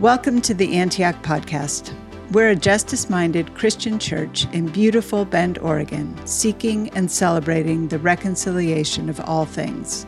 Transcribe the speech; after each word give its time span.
Welcome 0.00 0.40
to 0.42 0.54
the 0.54 0.74
Antioch 0.78 1.22
Podcast. 1.22 1.94
We're 2.32 2.50
a 2.50 2.56
justice 2.56 3.08
minded 3.08 3.54
Christian 3.54 4.00
church 4.00 4.46
in 4.52 4.66
beautiful 4.66 5.24
Bend, 5.24 5.58
Oregon, 5.58 6.16
seeking 6.26 6.88
and 6.96 7.08
celebrating 7.08 7.86
the 7.86 8.00
reconciliation 8.00 9.08
of 9.08 9.20
all 9.20 9.44
things. 9.44 10.06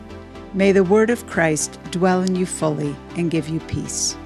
May 0.53 0.73
the 0.73 0.83
word 0.83 1.11
of 1.11 1.27
Christ 1.27 1.79
dwell 1.91 2.23
in 2.23 2.35
you 2.35 2.45
fully 2.45 2.93
and 3.15 3.31
give 3.31 3.47
you 3.47 3.61
peace. 3.61 4.17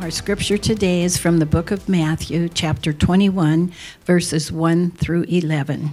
Our 0.00 0.10
scripture 0.10 0.58
today 0.58 1.02
is 1.02 1.16
from 1.16 1.38
the 1.38 1.46
book 1.46 1.70
of 1.70 1.88
Matthew, 1.88 2.48
chapter 2.48 2.92
21, 2.92 3.72
verses 4.04 4.52
1 4.52 4.90
through 4.92 5.22
11. 5.24 5.92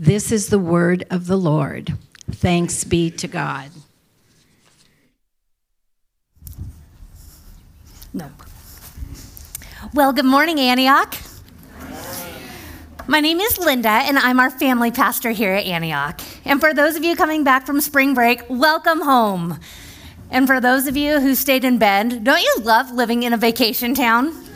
This 0.00 0.30
is 0.30 0.46
the 0.46 0.60
word 0.60 1.04
of 1.10 1.26
the 1.26 1.36
Lord. 1.36 1.92
Thanks 2.30 2.84
be 2.84 3.10
to 3.10 3.26
God. 3.26 3.68
No. 8.14 8.30
Well, 9.92 10.12
good 10.12 10.24
morning, 10.24 10.60
Antioch. 10.60 11.16
My 13.08 13.18
name 13.18 13.40
is 13.40 13.58
Linda, 13.58 13.88
and 13.88 14.20
I'm 14.20 14.38
our 14.38 14.50
family 14.50 14.92
pastor 14.92 15.30
here 15.32 15.54
at 15.54 15.66
Antioch. 15.66 16.20
And 16.44 16.60
for 16.60 16.72
those 16.72 16.94
of 16.94 17.02
you 17.02 17.16
coming 17.16 17.42
back 17.42 17.66
from 17.66 17.80
spring 17.80 18.14
break, 18.14 18.42
welcome 18.48 19.00
home. 19.00 19.58
And 20.30 20.46
for 20.46 20.60
those 20.60 20.86
of 20.86 20.96
you 20.96 21.18
who 21.18 21.34
stayed 21.34 21.64
in 21.64 21.78
Bend, 21.78 22.24
don't 22.24 22.40
you 22.40 22.54
love 22.60 22.92
living 22.92 23.24
in 23.24 23.32
a 23.32 23.36
vacation 23.36 23.94
town? 23.94 24.47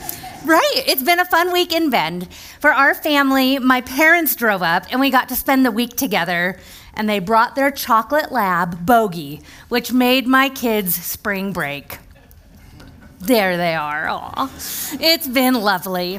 Right, 0.44 0.82
it's 0.86 1.04
been 1.04 1.20
a 1.20 1.24
fun 1.24 1.52
week 1.52 1.72
in 1.72 1.88
Bend. 1.88 2.32
For 2.58 2.72
our 2.72 2.94
family, 2.94 3.60
my 3.60 3.80
parents 3.80 4.34
drove 4.34 4.60
up 4.60 4.84
and 4.90 5.00
we 5.00 5.08
got 5.08 5.28
to 5.28 5.36
spend 5.36 5.64
the 5.64 5.70
week 5.70 5.96
together. 5.96 6.58
And 6.94 7.08
they 7.08 7.20
brought 7.20 7.54
their 7.54 7.70
chocolate 7.70 8.32
lab, 8.32 8.84
Bogey, 8.84 9.40
which 9.68 9.92
made 9.92 10.26
my 10.26 10.48
kids' 10.48 10.96
spring 10.96 11.52
break. 11.52 11.98
There 13.20 13.56
they 13.56 13.74
are. 13.76 14.08
Aw. 14.08 14.50
It's 15.00 15.28
been 15.28 15.54
lovely. 15.54 16.18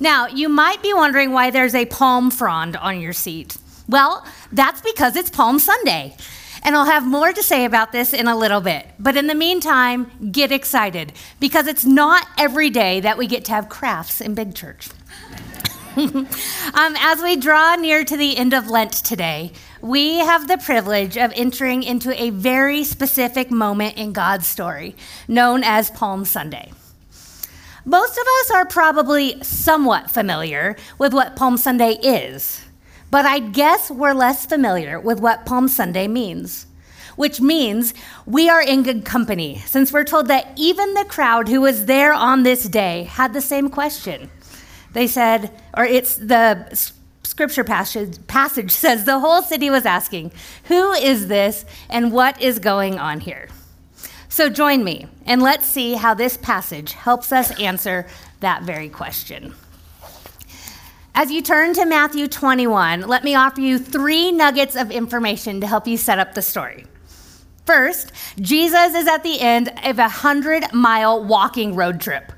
Now, 0.00 0.26
you 0.26 0.48
might 0.48 0.82
be 0.82 0.92
wondering 0.92 1.30
why 1.30 1.50
there's 1.50 1.76
a 1.76 1.86
palm 1.86 2.32
frond 2.32 2.76
on 2.76 3.00
your 3.00 3.12
seat. 3.12 3.56
Well, 3.88 4.26
that's 4.50 4.80
because 4.80 5.14
it's 5.14 5.30
Palm 5.30 5.60
Sunday. 5.60 6.16
And 6.64 6.76
I'll 6.76 6.84
have 6.84 7.06
more 7.06 7.32
to 7.32 7.42
say 7.42 7.64
about 7.64 7.90
this 7.90 8.12
in 8.12 8.28
a 8.28 8.36
little 8.36 8.60
bit. 8.60 8.86
But 8.98 9.16
in 9.16 9.26
the 9.26 9.34
meantime, 9.34 10.30
get 10.30 10.52
excited 10.52 11.12
because 11.40 11.66
it's 11.66 11.84
not 11.84 12.26
every 12.38 12.70
day 12.70 13.00
that 13.00 13.18
we 13.18 13.26
get 13.26 13.44
to 13.46 13.52
have 13.52 13.68
crafts 13.68 14.20
in 14.20 14.34
Big 14.34 14.54
Church. 14.54 14.88
um, 15.96 16.26
as 16.74 17.20
we 17.20 17.36
draw 17.36 17.74
near 17.74 18.04
to 18.04 18.16
the 18.16 18.36
end 18.36 18.54
of 18.54 18.70
Lent 18.70 18.92
today, 18.92 19.52
we 19.82 20.18
have 20.18 20.48
the 20.48 20.56
privilege 20.56 21.18
of 21.18 21.32
entering 21.34 21.82
into 21.82 22.18
a 22.20 22.30
very 22.30 22.84
specific 22.84 23.50
moment 23.50 23.98
in 23.98 24.12
God's 24.12 24.46
story, 24.46 24.94
known 25.28 25.62
as 25.64 25.90
Palm 25.90 26.24
Sunday. 26.24 26.72
Most 27.84 28.12
of 28.12 28.24
us 28.40 28.50
are 28.52 28.64
probably 28.64 29.42
somewhat 29.42 30.10
familiar 30.10 30.76
with 30.98 31.12
what 31.12 31.34
Palm 31.34 31.56
Sunday 31.56 31.94
is, 31.94 32.62
but 33.12 33.26
I 33.26 33.40
guess 33.40 33.90
we're 33.90 34.14
less 34.14 34.46
familiar 34.46 34.98
with 34.98 35.20
what 35.20 35.44
Palm 35.44 35.68
Sunday 35.68 36.08
means. 36.08 36.66
Which 37.14 37.42
means 37.42 37.92
we 38.24 38.48
are 38.48 38.62
in 38.62 38.82
good 38.82 39.04
company, 39.04 39.58
since 39.66 39.92
we're 39.92 40.02
told 40.02 40.28
that 40.28 40.50
even 40.56 40.94
the 40.94 41.04
crowd 41.04 41.48
who 41.48 41.60
was 41.60 41.84
there 41.84 42.14
on 42.14 42.42
this 42.42 42.64
day 42.64 43.02
had 43.02 43.34
the 43.34 43.42
same 43.42 43.68
question. 43.68 44.30
They 44.94 45.06
said, 45.06 45.52
or 45.76 45.84
it's 45.84 46.16
the 46.16 46.90
scripture 47.22 47.64
passage, 47.64 48.26
passage 48.28 48.70
says 48.70 49.04
the 49.04 49.20
whole 49.20 49.42
city 49.42 49.68
was 49.68 49.84
asking, 49.84 50.32
Who 50.64 50.92
is 50.92 51.28
this 51.28 51.66
and 51.90 52.12
what 52.12 52.40
is 52.40 52.58
going 52.58 52.98
on 52.98 53.20
here? 53.20 53.50
So 54.30 54.48
join 54.48 54.84
me 54.84 55.06
and 55.26 55.42
let's 55.42 55.66
see 55.66 55.94
how 55.94 56.14
this 56.14 56.38
passage 56.38 56.94
helps 56.94 57.30
us 57.30 57.60
answer 57.60 58.06
that 58.40 58.62
very 58.62 58.88
question. 58.88 59.54
As 61.14 61.30
you 61.30 61.42
turn 61.42 61.74
to 61.74 61.84
Matthew 61.84 62.26
21, 62.26 63.02
let 63.02 63.22
me 63.22 63.34
offer 63.34 63.60
you 63.60 63.78
three 63.78 64.32
nuggets 64.32 64.74
of 64.74 64.90
information 64.90 65.60
to 65.60 65.66
help 65.66 65.86
you 65.86 65.98
set 65.98 66.18
up 66.18 66.32
the 66.32 66.40
story. 66.40 66.86
First, 67.66 68.12
Jesus 68.40 68.94
is 68.94 69.06
at 69.06 69.22
the 69.22 69.38
end 69.38 69.68
of 69.84 69.98
a 69.98 70.08
100 70.08 70.72
mile 70.72 71.22
walking 71.22 71.74
road 71.74 72.00
trip. 72.00 72.32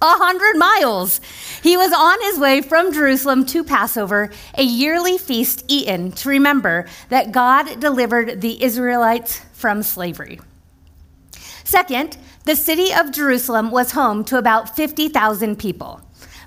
A 0.00 0.14
hundred 0.16 0.56
miles. 0.56 1.20
He 1.60 1.76
was 1.76 1.92
on 1.92 2.22
his 2.22 2.38
way 2.38 2.62
from 2.62 2.92
Jerusalem 2.92 3.44
to 3.46 3.64
Passover, 3.64 4.30
a 4.54 4.62
yearly 4.62 5.18
feast 5.18 5.64
eaten 5.66 6.12
to 6.12 6.28
remember 6.28 6.86
that 7.08 7.32
God 7.32 7.80
delivered 7.80 8.40
the 8.40 8.62
Israelites 8.62 9.40
from 9.52 9.82
slavery. 9.82 10.38
Second, 11.64 12.16
the 12.44 12.56
city 12.56 12.94
of 12.94 13.10
Jerusalem 13.10 13.72
was 13.72 13.92
home 13.92 14.24
to 14.26 14.38
about 14.38 14.74
50,000 14.74 15.58
people. 15.58 16.00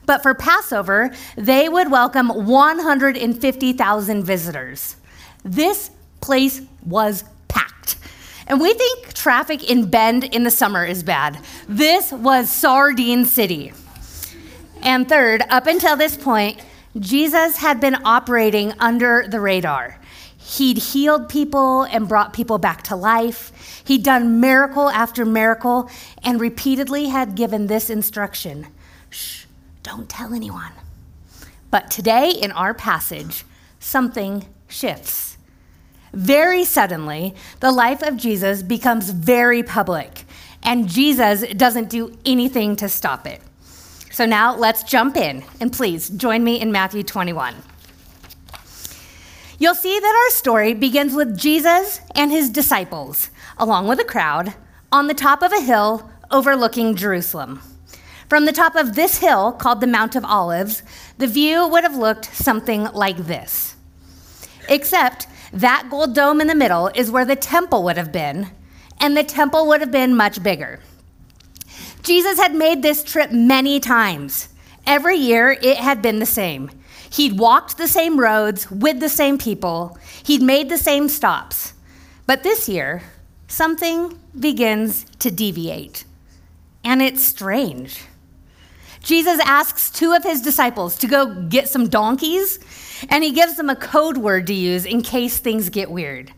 But 0.06 0.22
for 0.22 0.34
Passover, 0.34 1.12
they 1.36 1.70
would 1.70 1.90
welcome 1.90 2.30
150,000 2.30 4.24
visitors. 4.24 4.96
This 5.44 5.92
place 6.22 6.62
was 6.86 7.24
packed. 7.48 7.98
And 8.48 8.60
we 8.60 8.74
think 8.74 9.14
traffic 9.14 9.70
in 9.70 9.90
Bend 9.90 10.24
in 10.26 10.44
the 10.44 10.52
summer 10.52 10.86
is 10.86 11.04
bad. 11.04 11.40
This 11.68 12.12
was 12.12 12.50
Sardine 12.50 13.26
City. 13.26 13.74
And 14.82 15.08
third, 15.08 15.44
up 15.50 15.66
until 15.68 15.96
this 15.96 16.18
point, 16.18 16.62
Jesus 17.00 17.58
had 17.58 17.80
been 17.80 17.96
operating 18.06 18.74
under 18.80 19.26
the 19.28 19.40
radar. 19.40 20.00
He'd 20.38 20.78
healed 20.78 21.30
people 21.30 21.84
and 21.84 22.08
brought 22.08 22.34
people 22.34 22.58
back 22.58 22.84
to 22.84 22.96
life. 22.96 23.82
He'd 23.86 24.04
done 24.04 24.42
miracle 24.42 24.90
after 24.90 25.26
miracle 25.26 25.90
and 26.22 26.40
repeatedly 26.40 27.08
had 27.08 27.36
given 27.36 27.68
this 27.68 27.90
instruction 27.90 28.68
Shh, 29.10 29.43
don't 29.84 30.10
tell 30.10 30.34
anyone. 30.34 30.72
But 31.70 31.92
today, 31.92 32.32
in 32.32 32.52
our 32.52 32.74
passage, 32.74 33.46
something 33.80 34.46
shifts. 34.68 35.38
Very 36.14 36.64
suddenly, 36.64 37.36
the 37.60 37.72
life 37.72 38.02
of 38.02 38.18
Jesus 38.18 38.64
becomes 38.64 39.10
very 39.10 39.64
public, 39.64 40.26
and 40.62 40.88
Jesus 40.88 41.42
doesn't 41.54 41.90
do 41.90 42.18
anything 42.26 42.76
to 42.78 42.88
stop 42.88 43.28
it. 43.28 43.42
So 44.12 44.26
now 44.26 44.56
let's 44.56 44.84
jump 44.84 45.18
in, 45.18 45.44
and 45.60 45.74
please 45.74 46.10
join 46.10 46.44
me 46.44 46.62
in 46.62 46.72
Matthew 46.72 47.04
21. 47.04 47.56
You'll 49.58 49.76
see 49.76 50.00
that 50.00 50.24
our 50.26 50.32
story 50.32 50.74
begins 50.74 51.16
with 51.16 51.38
Jesus 51.38 52.00
and 52.14 52.32
his 52.32 52.50
disciples, 52.50 53.30
along 53.58 53.88
with 53.88 54.00
a 54.00 54.06
crowd, 54.06 54.54
on 54.92 55.08
the 55.08 55.14
top 55.14 55.42
of 55.42 55.52
a 55.52 55.62
hill 55.62 56.12
overlooking 56.30 56.96
Jerusalem. 56.96 57.60
From 58.30 58.46
the 58.46 58.52
top 58.52 58.76
of 58.76 58.96
this 58.96 59.18
hill, 59.18 59.52
called 59.52 59.82
the 59.82 59.88
Mount 59.88 60.16
of 60.16 60.26
Olives, 60.26 60.84
the 61.18 61.28
view 61.28 61.68
would 61.68 61.84
have 61.84 61.96
looked 61.96 62.34
something 62.34 62.86
like 62.94 63.18
this. 63.18 63.76
Except 64.70 65.28
that 65.52 65.88
gold 65.90 66.16
dome 66.16 66.42
in 66.42 66.48
the 66.48 66.56
middle 66.56 66.90
is 66.96 67.12
where 67.12 67.26
the 67.26 67.36
temple 67.36 67.84
would 67.84 67.98
have 67.98 68.12
been, 68.12 68.50
and 69.00 69.16
the 69.16 69.24
temple 69.24 69.68
would 69.68 69.82
have 69.82 69.92
been 69.92 70.16
much 70.16 70.42
bigger. 70.42 70.80
Jesus 72.02 72.38
had 72.38 72.56
made 72.56 72.82
this 72.82 73.04
trip 73.04 73.32
many 73.32 73.80
times. 73.80 74.50
Every 74.86 75.18
year, 75.18 75.58
it 75.62 75.78
had 75.78 76.02
been 76.02 76.20
the 76.20 76.26
same. 76.26 76.72
He'd 77.10 77.38
walked 77.38 77.78
the 77.78 77.88
same 77.88 78.20
roads 78.20 78.72
with 78.72 79.00
the 79.00 79.10
same 79.10 79.38
people, 79.38 79.98
he'd 80.24 80.42
made 80.42 80.70
the 80.70 80.78
same 80.78 81.08
stops. 81.08 81.74
But 82.26 82.44
this 82.44 82.68
year, 82.68 83.04
something 83.48 84.18
begins 84.38 85.06
to 85.20 85.30
deviate, 85.30 86.06
and 86.84 87.02
it's 87.02 87.24
strange. 87.24 88.06
Jesus 89.04 89.40
asks 89.44 89.92
two 89.92 90.14
of 90.14 90.24
his 90.24 90.42
disciples 90.42 90.98
to 90.98 91.08
go 91.08 91.44
get 91.44 91.68
some 91.68 91.90
donkeys, 91.90 92.58
and 93.10 93.24
he 93.24 93.32
gives 93.32 93.58
them 93.58 93.70
a 93.70 93.76
code 93.76 94.18
word 94.18 94.48
to 94.48 94.54
use 94.54 94.86
in 94.86 95.02
case 95.02 95.38
things 95.38 95.70
get 95.70 95.92
weird. 95.92 96.32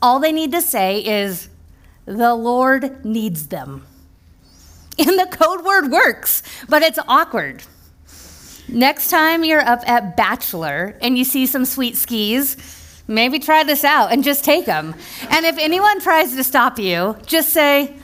All 0.00 0.18
they 0.18 0.32
need 0.32 0.52
to 0.52 0.62
say 0.62 1.00
is, 1.00 1.48
The 2.06 2.34
Lord 2.34 3.04
needs 3.04 3.48
them. 3.48 3.84
And 5.00 5.16
the 5.16 5.28
code 5.30 5.64
word 5.64 5.92
works, 5.92 6.42
but 6.68 6.82
it's 6.82 6.98
awkward. 7.06 7.62
Next 8.66 9.10
time 9.10 9.44
you're 9.44 9.64
up 9.64 9.88
at 9.88 10.16
Bachelor 10.16 10.96
and 11.00 11.16
you 11.16 11.22
see 11.22 11.46
some 11.46 11.64
sweet 11.64 11.96
skis, 11.96 12.56
maybe 13.06 13.38
try 13.38 13.62
this 13.62 13.84
out 13.84 14.10
and 14.10 14.24
just 14.24 14.44
take 14.44 14.66
them. 14.66 14.96
And 15.30 15.46
if 15.46 15.56
anyone 15.56 16.00
tries 16.00 16.34
to 16.34 16.42
stop 16.42 16.80
you, 16.80 17.16
just 17.26 17.50
say, 17.50 17.94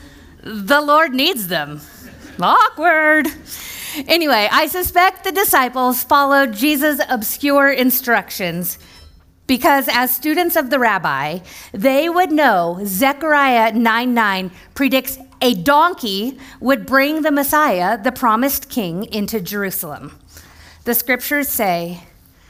The 0.41 0.79
Lord 0.79 1.13
needs 1.13 1.49
them. 1.49 1.81
Awkward. 2.41 3.27
Anyway, 4.07 4.49
I 4.51 4.67
suspect 4.67 5.23
the 5.23 5.31
disciples 5.31 6.03
followed 6.03 6.53
Jesus' 6.53 6.99
obscure 7.09 7.71
instructions 7.71 8.77
because, 9.47 9.87
as 9.87 10.13
students 10.13 10.55
of 10.55 10.69
the 10.69 10.79
rabbi, 10.79 11.39
they 11.71 12.09
would 12.09 12.31
know 12.31 12.81
Zechariah 12.83 13.73
9 13.73 14.13
9 14.13 14.51
predicts 14.73 15.17
a 15.41 15.53
donkey 15.53 16.37
would 16.59 16.85
bring 16.85 17.21
the 17.21 17.31
Messiah, 17.31 18.01
the 18.01 18.11
promised 18.11 18.69
king, 18.69 19.05
into 19.05 19.39
Jerusalem. 19.39 20.17
The 20.85 20.93
scriptures 20.93 21.47
say, 21.47 22.01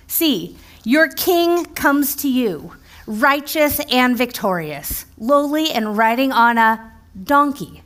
See, 0.08 0.58
your 0.84 1.10
king 1.10 1.66
comes 1.66 2.16
to 2.18 2.30
you, 2.30 2.74
righteous 3.06 3.80
and 3.92 4.18
victorious, 4.18 5.06
lowly 5.18 5.72
and 5.72 5.98
riding 5.98 6.32
on 6.32 6.58
a 6.58 6.94
donkey, 7.22 7.84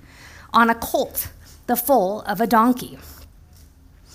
on 0.53 0.69
a 0.69 0.75
colt, 0.75 1.29
the 1.67 1.75
foal 1.75 2.21
of 2.21 2.41
a 2.41 2.47
donkey. 2.47 2.99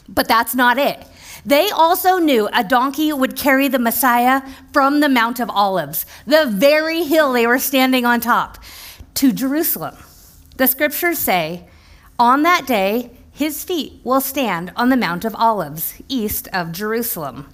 But 0.09 0.29
that's 0.29 0.55
not 0.55 0.79
it. 0.79 1.07
They 1.47 1.71
also 1.71 2.19
knew 2.19 2.49
a 2.53 2.65
donkey 2.65 3.13
would 3.13 3.37
carry 3.37 3.69
the 3.69 3.79
Messiah 3.79 4.43
from 4.73 5.01
the 5.01 5.09
Mount 5.09 5.41
of 5.41 5.51
Olives, 5.51 6.07
the 6.27 6.47
very 6.47 7.05
hill 7.05 7.33
they 7.33 7.47
were 7.47 7.59
standing 7.59 8.07
on 8.07 8.21
top, 8.21 8.59
to 9.15 9.33
Jerusalem. 9.33 9.97
The 10.57 10.67
scriptures 10.67 11.19
say, 11.19 11.69
on 12.19 12.43
that 12.43 12.67
day, 12.67 13.11
his 13.33 13.65
feet 13.65 14.01
will 14.05 14.21
stand 14.21 14.73
on 14.77 14.89
the 14.89 14.97
Mount 14.97 15.25
of 15.25 15.35
Olives, 15.35 15.95
east 16.09 16.49
of 16.53 16.73
Jerusalem. 16.73 17.49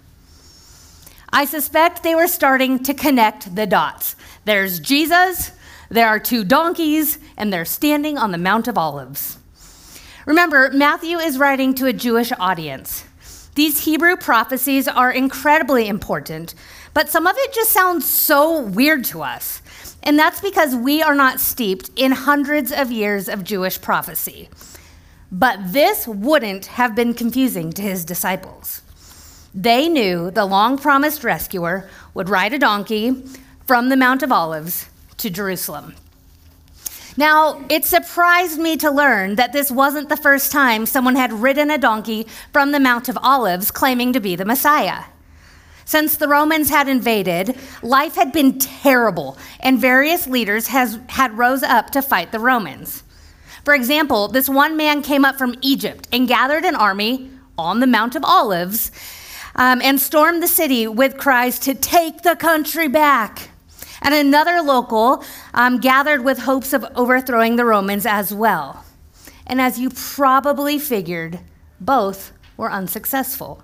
I 1.32 1.44
suspect 1.44 2.02
they 2.02 2.14
were 2.14 2.29
starting 2.29 2.82
to 2.82 2.93
connect 2.93 3.56
the 3.56 3.67
dots. 3.67 4.14
There's 4.44 4.79
Jesus, 4.79 5.52
there 5.88 6.06
are 6.06 6.20
two 6.20 6.44
donkeys, 6.44 7.19
and 7.37 7.52
they're 7.52 7.64
standing 7.64 8.19
on 8.19 8.31
the 8.31 8.38
Mount 8.38 8.69
of 8.69 8.76
Olives. 8.76 9.38
Remember, 10.31 10.71
Matthew 10.71 11.19
is 11.19 11.38
writing 11.38 11.75
to 11.75 11.87
a 11.87 11.93
Jewish 11.93 12.31
audience. 12.38 13.05
These 13.56 13.85
Hebrew 13.85 14.17
prophecies 14.17 14.87
are 14.87 15.11
incredibly 15.11 15.88
important, 15.88 16.55
but 16.94 17.09
some 17.09 17.27
of 17.27 17.35
it 17.37 17.53
just 17.53 17.73
sounds 17.73 18.06
so 18.09 18.61
weird 18.61 19.03
to 19.06 19.23
us. 19.23 19.61
And 20.05 20.17
that's 20.17 20.41
because 20.41 20.77
we 20.77 21.03
are 21.03 21.17
not 21.17 21.41
steeped 21.41 21.91
in 21.97 22.12
hundreds 22.12 22.71
of 22.71 22.93
years 22.93 23.29
of 23.29 23.43
Jewish 23.43 23.81
prophecy. 23.81 24.49
But 25.32 25.73
this 25.73 26.06
wouldn't 26.06 26.67
have 26.67 26.94
been 26.94 27.12
confusing 27.12 27.73
to 27.73 27.83
his 27.83 28.05
disciples. 28.05 28.83
They 29.53 29.88
knew 29.88 30.31
the 30.31 30.47
long 30.47 30.79
promised 30.79 31.25
rescuer 31.25 31.91
would 32.15 32.29
ride 32.29 32.55
a 32.55 32.59
donkey 32.61 33.25
from 33.67 33.88
the 33.88 33.97
Mount 33.97 34.23
of 34.23 34.31
Olives 34.31 34.87
to 35.17 35.29
Jerusalem. 35.29 35.97
Now, 37.17 37.65
it 37.69 37.85
surprised 37.85 38.59
me 38.59 38.77
to 38.79 38.91
learn 38.91 39.35
that 39.37 39.53
this 39.53 39.71
wasn't 39.71 40.09
the 40.09 40.17
first 40.17 40.53
time 40.53 40.87
someone 40.87 41.17
had 41.17 41.33
ridden 41.33 41.71
a 41.71 41.79
donkey 41.79 42.27
from 42.53 42.73
the 42.73 42.81
Mount 42.81 43.09
of 43.09 43.19
Olives 43.23 43.71
claiming 43.71 44.12
to 44.12 44.21
be 44.21 44.37
the 44.37 44.45
Messiah. 44.45 45.05
Since 45.85 46.17
the 46.17 46.29
Romans 46.29 46.71
had 46.71 46.89
invaded, 46.89 47.59
life 47.83 48.15
had 48.15 48.31
been 48.31 48.59
terrible, 48.59 49.37
and 49.59 49.81
various 49.81 50.29
leaders 50.29 50.69
has, 50.69 51.01
had 51.09 51.37
rose 51.37 51.65
up 51.65 51.91
to 51.91 52.01
fight 52.01 52.31
the 52.31 52.39
Romans. 52.39 53.03
For 53.65 53.75
example, 53.75 54.29
this 54.29 54.49
one 54.49 54.77
man 54.77 55.03
came 55.03 55.25
up 55.25 55.37
from 55.37 55.57
Egypt 55.62 56.07
and 56.12 56.29
gathered 56.29 56.65
an 56.65 56.77
army 56.77 57.31
on 57.59 57.81
the 57.81 57.87
Mount 57.87 58.15
of 58.15 58.25
Olives 58.25 58.93
um, 59.57 59.83
and 59.83 60.01
stormed 60.01 60.43
the 60.43 60.49
city 60.49 60.87
with 60.87 61.19
cries 61.19 61.59
to 61.61 61.75
take 61.75 62.23
the 62.23 62.37
country 62.37 62.89
back. 62.89 63.50
And 64.02 64.14
another 64.14 64.62
local 64.62 65.25
um, 65.55 65.79
gathered 65.79 66.25
with 66.25 66.38
hopes 66.38 66.73
of 66.73 66.85
overthrowing 66.94 67.56
the 67.56 67.64
Romans 67.64 68.06
as 68.06 68.32
well. 68.32 68.85
And 69.47 69.61
as 69.61 69.79
you 69.79 69.91
probably 69.91 70.79
figured, 70.79 71.41
both 71.81 72.32
were 72.56 72.70
unsuccessful. 72.70 73.62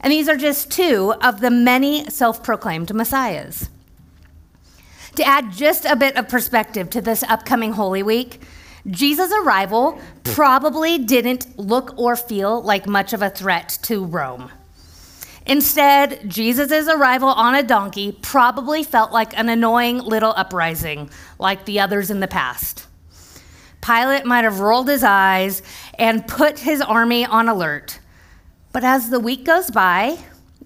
And 0.00 0.12
these 0.12 0.28
are 0.28 0.36
just 0.36 0.70
two 0.70 1.14
of 1.20 1.40
the 1.40 1.50
many 1.50 2.08
self 2.08 2.42
proclaimed 2.42 2.94
messiahs. 2.94 3.68
To 5.16 5.24
add 5.24 5.52
just 5.52 5.84
a 5.84 5.96
bit 5.96 6.16
of 6.16 6.28
perspective 6.28 6.88
to 6.90 7.00
this 7.00 7.22
upcoming 7.24 7.72
Holy 7.72 8.02
Week, 8.02 8.40
Jesus' 8.86 9.32
arrival 9.42 10.00
probably 10.24 10.98
didn't 10.98 11.58
look 11.58 11.98
or 11.98 12.16
feel 12.16 12.62
like 12.62 12.86
much 12.86 13.12
of 13.12 13.20
a 13.20 13.28
threat 13.28 13.78
to 13.82 14.04
Rome. 14.04 14.50
Instead, 15.46 16.28
Jesus' 16.28 16.88
arrival 16.88 17.28
on 17.28 17.54
a 17.54 17.62
donkey 17.62 18.16
probably 18.22 18.84
felt 18.84 19.12
like 19.12 19.36
an 19.38 19.48
annoying 19.48 19.98
little 19.98 20.34
uprising, 20.36 21.10
like 21.38 21.64
the 21.64 21.80
others 21.80 22.10
in 22.10 22.20
the 22.20 22.28
past. 22.28 22.86
Pilate 23.80 24.26
might 24.26 24.44
have 24.44 24.60
rolled 24.60 24.88
his 24.88 25.02
eyes 25.02 25.62
and 25.98 26.28
put 26.28 26.60
his 26.60 26.80
army 26.80 27.24
on 27.24 27.48
alert. 27.48 27.98
But 28.72 28.84
as 28.84 29.10
the 29.10 29.20
week 29.20 29.44
goes 29.44 29.70
by 29.70 30.18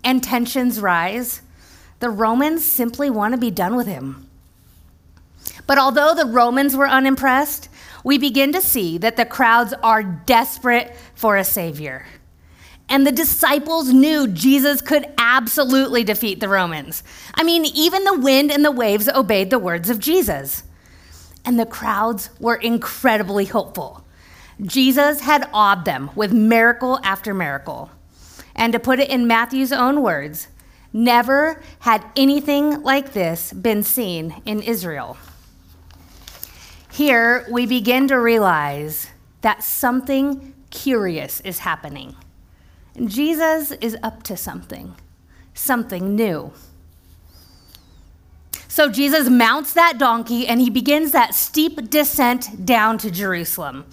and 0.03 0.23
tensions 0.23 0.81
rise, 0.81 1.41
the 2.01 2.11
Romans 2.11 2.65
simply 2.65 3.09
want 3.09 3.33
to 3.33 3.39
be 3.39 3.51
done 3.51 3.77
with 3.77 3.87
him. 3.87 4.29
But 5.67 5.79
although 5.79 6.15
the 6.15 6.27
Romans 6.27 6.77
were 6.77 6.89
unimpressed, 6.89 7.69
we 8.03 8.19
begin 8.19 8.53
to 8.53 8.61
see 8.61 8.99
that 8.99 9.17
the 9.17 9.25
crowds 9.25 9.73
are 9.83 10.03
desperate 10.03 10.95
for 11.15 11.37
a 11.37 11.45
savior. 11.45 12.05
And 12.89 13.07
the 13.07 13.13
disciples 13.13 13.93
knew 13.93 14.27
Jesus 14.27 14.81
could 14.81 15.07
absolutely 15.17 16.05
defeat 16.05 16.41
the 16.41 16.49
Romans. 16.49 17.03
I 17.35 17.43
mean, 17.43 17.65
even 17.65 18.05
the 18.05 18.19
wind 18.19 18.51
and 18.51 18.65
the 18.65 18.71
waves 18.71 19.09
obeyed 19.09 19.51
the 19.51 19.59
words 19.59 19.89
of 19.89 19.99
Jesus. 19.99 20.65
And 21.45 21.59
the 21.59 21.67
crowds 21.67 22.31
were 22.39 22.57
incredibly 22.57 23.47
hopeful. 23.47 24.05
Jesus 24.63 25.21
had 25.21 25.49
awed 25.53 25.85
them 25.85 26.11
with 26.15 26.33
miracle 26.33 27.01
after 27.03 27.35
miracle. 27.35 27.91
And 28.55 28.73
to 28.73 28.79
put 28.79 29.01
it 29.01 29.11
in 29.11 29.27
Matthew's 29.27 29.73
own 29.73 30.03
words, 30.03 30.49
never 30.93 31.61
had 31.81 32.05
anything 32.17 32.83
like 32.83 33.13
this 33.13 33.53
been 33.53 33.83
seen 33.83 34.41
in 34.47 34.63
Israel. 34.63 35.17
Here, 36.93 37.45
we 37.51 37.67
begin 37.67 38.07
to 38.09 38.15
realize 38.21 39.09
that 39.41 39.65
something 39.65 40.55
curious 40.71 41.41
is 41.41 41.59
happening. 41.59 42.15
Jesus 43.03 43.73
is 43.73 43.97
up 44.03 44.23
to 44.25 44.37
something, 44.37 44.95
something 45.53 46.15
new. 46.15 46.53
So 48.69 48.89
Jesus 48.89 49.29
mounts 49.29 49.73
that 49.75 49.99
donkey 49.99 50.47
and 50.47 50.61
he 50.61 50.71
begins 50.71 51.13
that 51.13 51.35
steep 51.35 51.91
descent 51.91 52.65
down 52.67 52.99
to 52.99 53.11
Jerusalem. 53.11 53.85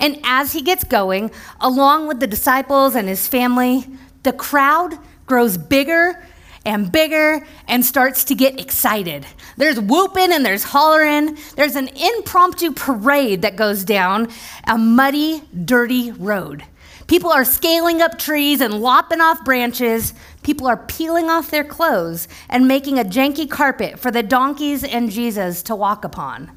And 0.00 0.20
as 0.22 0.52
he 0.52 0.62
gets 0.62 0.84
going, 0.84 1.30
along 1.60 2.08
with 2.08 2.20
the 2.20 2.26
disciples 2.26 2.94
and 2.94 3.08
his 3.08 3.26
family, 3.26 3.86
the 4.22 4.32
crowd 4.32 4.98
grows 5.26 5.56
bigger 5.56 6.22
and 6.64 6.92
bigger 6.92 7.46
and 7.66 7.84
starts 7.84 8.24
to 8.24 8.34
get 8.34 8.60
excited. 8.60 9.26
There's 9.56 9.80
whooping 9.80 10.32
and 10.32 10.44
there's 10.44 10.64
hollering. 10.64 11.38
There's 11.56 11.76
an 11.76 11.88
impromptu 11.88 12.72
parade 12.72 13.42
that 13.42 13.56
goes 13.56 13.84
down 13.84 14.28
a 14.64 14.76
muddy, 14.76 15.42
dirty 15.64 16.12
road. 16.12 16.64
People 17.08 17.30
are 17.30 17.44
scaling 17.44 18.02
up 18.02 18.18
trees 18.18 18.60
and 18.60 18.82
lopping 18.82 19.20
off 19.20 19.42
branches. 19.42 20.12
People 20.42 20.66
are 20.66 20.76
peeling 20.76 21.30
off 21.30 21.50
their 21.50 21.64
clothes 21.64 22.28
and 22.50 22.68
making 22.68 22.98
a 22.98 23.04
janky 23.04 23.50
carpet 23.50 23.98
for 23.98 24.10
the 24.10 24.22
donkeys 24.22 24.84
and 24.84 25.10
Jesus 25.10 25.62
to 25.64 25.74
walk 25.74 26.04
upon. 26.04 26.52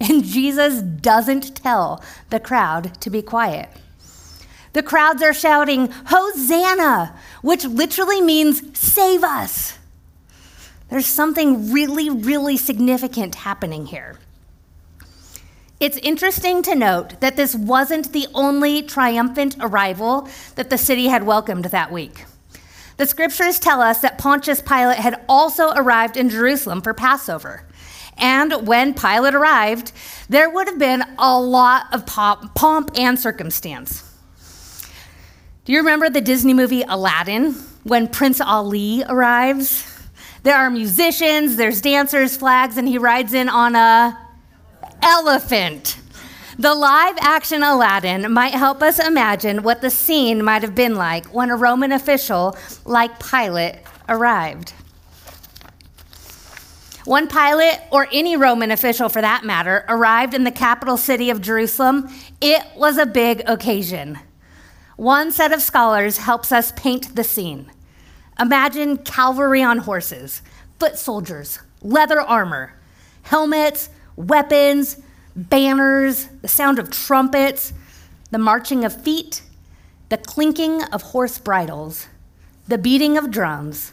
And 0.00 0.24
Jesus 0.24 0.80
doesn't 0.80 1.56
tell 1.56 2.02
the 2.30 2.40
crowd 2.40 3.00
to 3.00 3.10
be 3.10 3.20
quiet. 3.20 3.68
The 4.72 4.82
crowds 4.82 5.22
are 5.22 5.34
shouting, 5.34 5.90
Hosanna, 6.06 7.18
which 7.42 7.64
literally 7.64 8.22
means 8.22 8.78
save 8.78 9.22
us. 9.22 9.76
There's 10.88 11.06
something 11.06 11.72
really, 11.72 12.08
really 12.08 12.56
significant 12.56 13.34
happening 13.34 13.86
here. 13.86 14.18
It's 15.80 15.96
interesting 15.98 16.62
to 16.64 16.74
note 16.74 17.20
that 17.20 17.36
this 17.36 17.54
wasn't 17.54 18.12
the 18.12 18.26
only 18.34 18.82
triumphant 18.82 19.56
arrival 19.60 20.28
that 20.56 20.70
the 20.70 20.78
city 20.78 21.06
had 21.06 21.22
welcomed 21.22 21.66
that 21.66 21.92
week. 21.92 22.24
The 22.96 23.06
scriptures 23.06 23.60
tell 23.60 23.80
us 23.80 24.00
that 24.00 24.18
Pontius 24.18 24.60
Pilate 24.60 24.98
had 24.98 25.24
also 25.28 25.70
arrived 25.70 26.16
in 26.16 26.30
Jerusalem 26.30 26.82
for 26.82 26.94
Passover. 26.94 27.64
And 28.16 28.66
when 28.66 28.92
Pilate 28.92 29.36
arrived, 29.36 29.92
there 30.28 30.50
would 30.50 30.66
have 30.66 30.80
been 30.80 31.04
a 31.16 31.40
lot 31.40 31.86
of 31.94 32.04
pomp 32.06 32.98
and 32.98 33.16
circumstance. 33.16 34.02
Do 35.64 35.72
you 35.72 35.78
remember 35.78 36.10
the 36.10 36.20
Disney 36.20 36.54
movie 36.54 36.82
Aladdin 36.82 37.52
when 37.84 38.08
Prince 38.08 38.40
Ali 38.40 39.04
arrives? 39.08 39.84
There 40.42 40.56
are 40.56 40.70
musicians, 40.70 41.54
there's 41.54 41.80
dancers, 41.80 42.36
flags, 42.36 42.76
and 42.76 42.88
he 42.88 42.98
rides 42.98 43.32
in 43.32 43.48
on 43.48 43.76
a 43.76 44.18
elephant. 45.02 45.98
The 46.58 46.74
live 46.74 47.16
action 47.20 47.62
Aladdin 47.62 48.32
might 48.32 48.52
help 48.52 48.82
us 48.82 48.98
imagine 48.98 49.62
what 49.62 49.80
the 49.80 49.90
scene 49.90 50.44
might 50.44 50.62
have 50.62 50.74
been 50.74 50.96
like 50.96 51.26
when 51.26 51.50
a 51.50 51.56
Roman 51.56 51.92
official 51.92 52.56
like 52.84 53.24
Pilate 53.24 53.76
arrived. 54.08 54.72
One 57.04 57.28
Pilate, 57.28 57.80
or 57.90 58.06
any 58.12 58.36
Roman 58.36 58.70
official 58.70 59.08
for 59.08 59.22
that 59.22 59.44
matter, 59.44 59.84
arrived 59.88 60.34
in 60.34 60.44
the 60.44 60.50
capital 60.50 60.96
city 60.96 61.30
of 61.30 61.40
Jerusalem, 61.40 62.12
it 62.40 62.62
was 62.76 62.98
a 62.98 63.06
big 63.06 63.42
occasion. 63.46 64.18
One 64.96 65.30
set 65.30 65.52
of 65.52 65.62
scholars 65.62 66.18
helps 66.18 66.50
us 66.50 66.72
paint 66.72 67.14
the 67.14 67.24
scene. 67.24 67.70
Imagine 68.40 68.98
cavalry 68.98 69.62
on 69.62 69.78
horses, 69.78 70.42
foot 70.78 70.98
soldiers, 70.98 71.60
leather 71.82 72.20
armor, 72.20 72.74
helmets, 73.22 73.90
weapons, 74.18 74.96
banners, 75.36 76.26
the 76.42 76.48
sound 76.48 76.78
of 76.78 76.90
trumpets, 76.90 77.72
the 78.30 78.38
marching 78.38 78.84
of 78.84 79.02
feet, 79.02 79.42
the 80.08 80.18
clinking 80.18 80.82
of 80.84 81.02
horse 81.02 81.38
bridles, 81.38 82.08
the 82.66 82.78
beating 82.78 83.16
of 83.16 83.30
drums, 83.30 83.92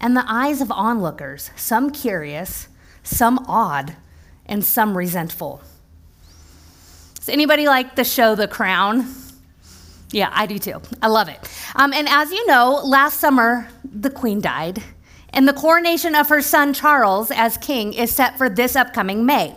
and 0.00 0.16
the 0.16 0.24
eyes 0.26 0.60
of 0.60 0.70
onlookers, 0.72 1.50
some 1.56 1.90
curious, 1.90 2.68
some 3.02 3.38
awed, 3.46 3.94
and 4.44 4.64
some 4.64 4.96
resentful. 4.96 5.62
Does 7.14 7.28
anybody 7.28 7.66
like 7.66 7.94
the 7.94 8.04
show 8.04 8.34
The 8.34 8.48
Crown? 8.48 9.06
Yeah, 10.10 10.30
I 10.32 10.46
do 10.46 10.58
too. 10.58 10.82
I 11.00 11.06
love 11.08 11.28
it. 11.28 11.38
Um, 11.74 11.92
and 11.92 12.08
as 12.08 12.30
you 12.30 12.46
know, 12.46 12.80
last 12.84 13.20
summer, 13.20 13.68
the 13.84 14.10
Queen 14.10 14.40
died, 14.40 14.82
and 15.34 15.46
the 15.46 15.52
coronation 15.52 16.14
of 16.14 16.28
her 16.30 16.40
son 16.40 16.72
Charles 16.72 17.30
as 17.30 17.58
king 17.58 17.92
is 17.92 18.14
set 18.14 18.38
for 18.38 18.48
this 18.48 18.76
upcoming 18.76 19.26
May. 19.26 19.54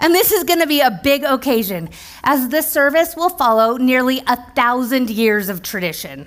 And 0.00 0.12
this 0.12 0.32
is 0.32 0.42
going 0.42 0.58
to 0.58 0.66
be 0.66 0.80
a 0.80 1.00
big 1.04 1.22
occasion, 1.22 1.88
as 2.24 2.48
this 2.48 2.68
service 2.70 3.14
will 3.14 3.30
follow 3.30 3.76
nearly 3.76 4.22
a 4.26 4.36
thousand 4.54 5.10
years 5.10 5.48
of 5.48 5.62
tradition. 5.62 6.26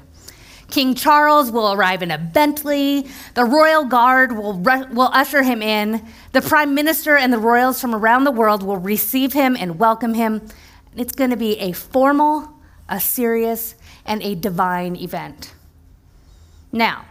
King 0.69 0.95
Charles 0.95 1.51
will 1.51 1.73
arrive 1.73 2.01
in 2.01 2.11
a 2.11 2.17
Bentley. 2.17 3.07
The 3.33 3.45
royal 3.45 3.85
guard 3.85 4.33
will, 4.33 4.53
will 4.53 5.09
usher 5.13 5.43
him 5.43 5.61
in. 5.61 6.05
The 6.33 6.41
prime 6.41 6.75
minister 6.75 7.17
and 7.17 7.33
the 7.33 7.39
royals 7.39 7.81
from 7.81 7.95
around 7.95 8.25
the 8.25 8.31
world 8.31 8.63
will 8.63 8.77
receive 8.77 9.33
him 9.33 9.57
and 9.59 9.79
welcome 9.79 10.13
him. 10.13 10.47
It's 10.95 11.13
going 11.13 11.31
to 11.31 11.37
be 11.37 11.57
a 11.59 11.71
formal, 11.71 12.53
a 12.87 12.99
serious, 12.99 13.75
and 14.05 14.21
a 14.21 14.35
divine 14.35 14.95
event. 14.95 15.53
Now, 16.71 17.05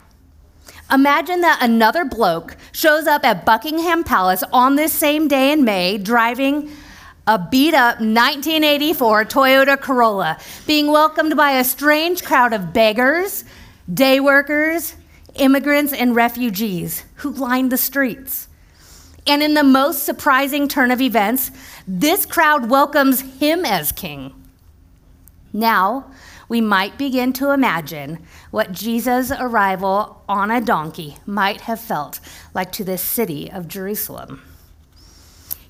Imagine 0.92 1.40
that 1.40 1.58
another 1.62 2.04
bloke 2.04 2.56
shows 2.70 3.06
up 3.06 3.24
at 3.24 3.44
Buckingham 3.44 4.04
Palace 4.04 4.44
on 4.52 4.76
this 4.76 4.92
same 4.92 5.26
day 5.26 5.50
in 5.50 5.64
May 5.64 5.98
driving 5.98 6.70
a 7.26 7.38
beat 7.38 7.74
up 7.74 7.96
1984 7.96 9.24
Toyota 9.24 9.80
Corolla, 9.80 10.38
being 10.64 10.86
welcomed 10.86 11.36
by 11.36 11.52
a 11.52 11.64
strange 11.64 12.22
crowd 12.22 12.52
of 12.52 12.72
beggars, 12.72 13.44
day 13.92 14.20
workers, 14.20 14.94
immigrants, 15.34 15.92
and 15.92 16.14
refugees 16.14 17.04
who 17.16 17.30
lined 17.30 17.72
the 17.72 17.76
streets. 17.76 18.46
And 19.26 19.42
in 19.42 19.54
the 19.54 19.64
most 19.64 20.04
surprising 20.04 20.68
turn 20.68 20.92
of 20.92 21.00
events, 21.00 21.50
this 21.88 22.24
crowd 22.24 22.70
welcomes 22.70 23.22
him 23.40 23.64
as 23.64 23.90
king. 23.90 24.32
Now, 25.52 26.12
we 26.48 26.60
might 26.60 26.96
begin 26.96 27.32
to 27.34 27.50
imagine 27.50 28.24
what 28.50 28.72
Jesus' 28.72 29.30
arrival 29.30 30.22
on 30.28 30.50
a 30.50 30.60
donkey 30.60 31.16
might 31.26 31.62
have 31.62 31.80
felt 31.80 32.20
like 32.54 32.72
to 32.72 32.84
this 32.84 33.02
city 33.02 33.50
of 33.50 33.68
Jerusalem. 33.68 34.42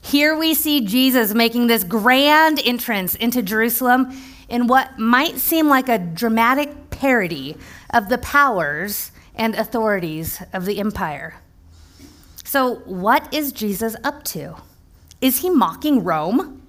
Here 0.00 0.37
we 0.37 0.54
see 0.54 0.87
Jesus 0.87 1.35
making 1.35 1.66
this 1.66 1.83
grand 1.83 2.61
entrance 2.64 3.14
into 3.14 3.42
Jerusalem 3.42 4.16
in 4.49 4.66
what 4.66 4.99
might 4.99 5.38
seem 5.38 5.68
like 5.68 5.88
a 5.88 5.99
dramatic 5.99 6.90
parody 6.90 7.56
of 7.92 8.09
the 8.09 8.18
powers 8.18 9.11
and 9.35 9.54
authorities 9.54 10.40
of 10.52 10.64
the 10.64 10.78
empire. 10.78 11.35
So, 12.45 12.76
what 12.85 13.33
is 13.35 13.50
Jesus 13.50 13.97
up 14.04 14.23
to? 14.26 14.56
Is 15.21 15.40
he 15.40 15.50
mocking 15.50 16.04
Rome? 16.04 16.62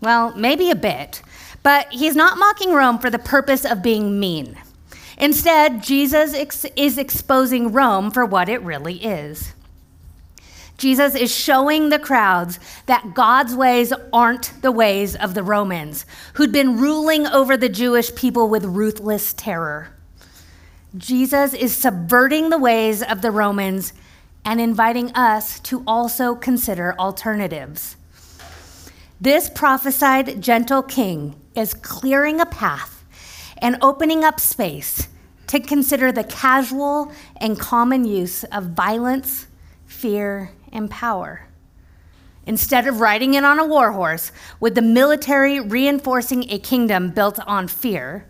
Well, 0.00 0.34
maybe 0.34 0.70
a 0.70 0.74
bit. 0.74 1.22
But 1.62 1.92
he's 1.92 2.16
not 2.16 2.38
mocking 2.38 2.72
Rome 2.72 2.98
for 2.98 3.10
the 3.10 3.18
purpose 3.18 3.64
of 3.64 3.82
being 3.82 4.18
mean. 4.18 4.56
Instead, 5.18 5.82
Jesus 5.82 6.32
ex- 6.34 6.64
is 6.76 6.96
exposing 6.96 7.72
Rome 7.72 8.10
for 8.10 8.24
what 8.24 8.48
it 8.48 8.62
really 8.62 9.04
is. 9.04 9.52
Jesus 10.78 11.14
is 11.14 11.34
showing 11.34 11.90
the 11.90 11.98
crowds 11.98 12.58
that 12.86 13.12
God's 13.12 13.54
ways 13.54 13.92
aren't 14.14 14.62
the 14.62 14.72
ways 14.72 15.14
of 15.14 15.34
the 15.34 15.42
Romans, 15.42 16.06
who'd 16.34 16.52
been 16.52 16.78
ruling 16.78 17.26
over 17.26 17.58
the 17.58 17.68
Jewish 17.68 18.14
people 18.14 18.48
with 18.48 18.64
ruthless 18.64 19.34
terror. 19.34 19.90
Jesus 20.96 21.52
is 21.52 21.76
subverting 21.76 22.48
the 22.48 22.58
ways 22.58 23.02
of 23.02 23.20
the 23.20 23.30
Romans 23.30 23.92
and 24.42 24.58
inviting 24.58 25.12
us 25.12 25.60
to 25.60 25.84
also 25.86 26.34
consider 26.34 26.94
alternatives. 26.98 27.96
This 29.20 29.50
prophesied 29.50 30.40
gentle 30.40 30.82
king 30.82 31.36
is 31.60 31.74
clearing 31.74 32.40
a 32.40 32.46
path 32.46 33.04
and 33.58 33.76
opening 33.82 34.24
up 34.24 34.40
space 34.40 35.08
to 35.46 35.60
consider 35.60 36.10
the 36.10 36.24
casual 36.24 37.12
and 37.36 37.58
common 37.58 38.04
use 38.04 38.44
of 38.44 38.70
violence, 38.70 39.46
fear, 39.84 40.50
and 40.72 40.90
power. 40.90 41.46
Instead 42.46 42.86
of 42.86 43.00
riding 43.00 43.34
in 43.34 43.44
on 43.44 43.58
a 43.58 43.66
war 43.66 43.92
horse 43.92 44.32
with 44.58 44.74
the 44.74 44.82
military 44.82 45.60
reinforcing 45.60 46.50
a 46.50 46.58
kingdom 46.58 47.10
built 47.10 47.38
on 47.46 47.68
fear, 47.68 48.26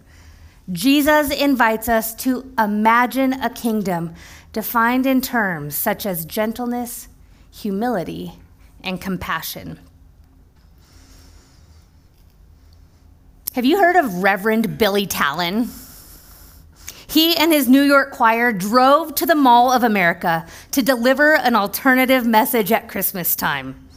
Jesus 0.73 1.31
invites 1.31 1.89
us 1.89 2.15
to 2.17 2.53
imagine 2.59 3.33
a 3.35 3.51
kingdom 3.51 4.15
defined 4.53 5.07
in 5.07 5.21
terms 5.21 5.75
such 5.75 6.07
as 6.07 6.25
gentleness, 6.25 7.09
humility, 7.51 8.33
and 8.83 9.01
compassion. 9.01 9.79
Have 13.55 13.65
you 13.65 13.79
heard 13.79 13.97
of 13.97 14.23
Reverend 14.23 14.79
Billy 14.79 15.09
Talen? 15.09 15.69
He 17.09 17.37
and 17.37 17.53
his 17.53 17.69
New 17.69 17.83
York 17.83 18.13
choir 18.13 18.53
drove 18.53 19.17
to 19.17 19.27
the 19.27 19.35
Mall 19.35 19.73
of 19.73 19.83
America 19.83 20.47
to 20.71 20.83
deliver 20.83 21.35
an 21.35 21.57
alternative 21.57 22.25
message 22.25 22.71
at 22.71 22.89
Christmas 22.89 23.35
time. 23.35 23.89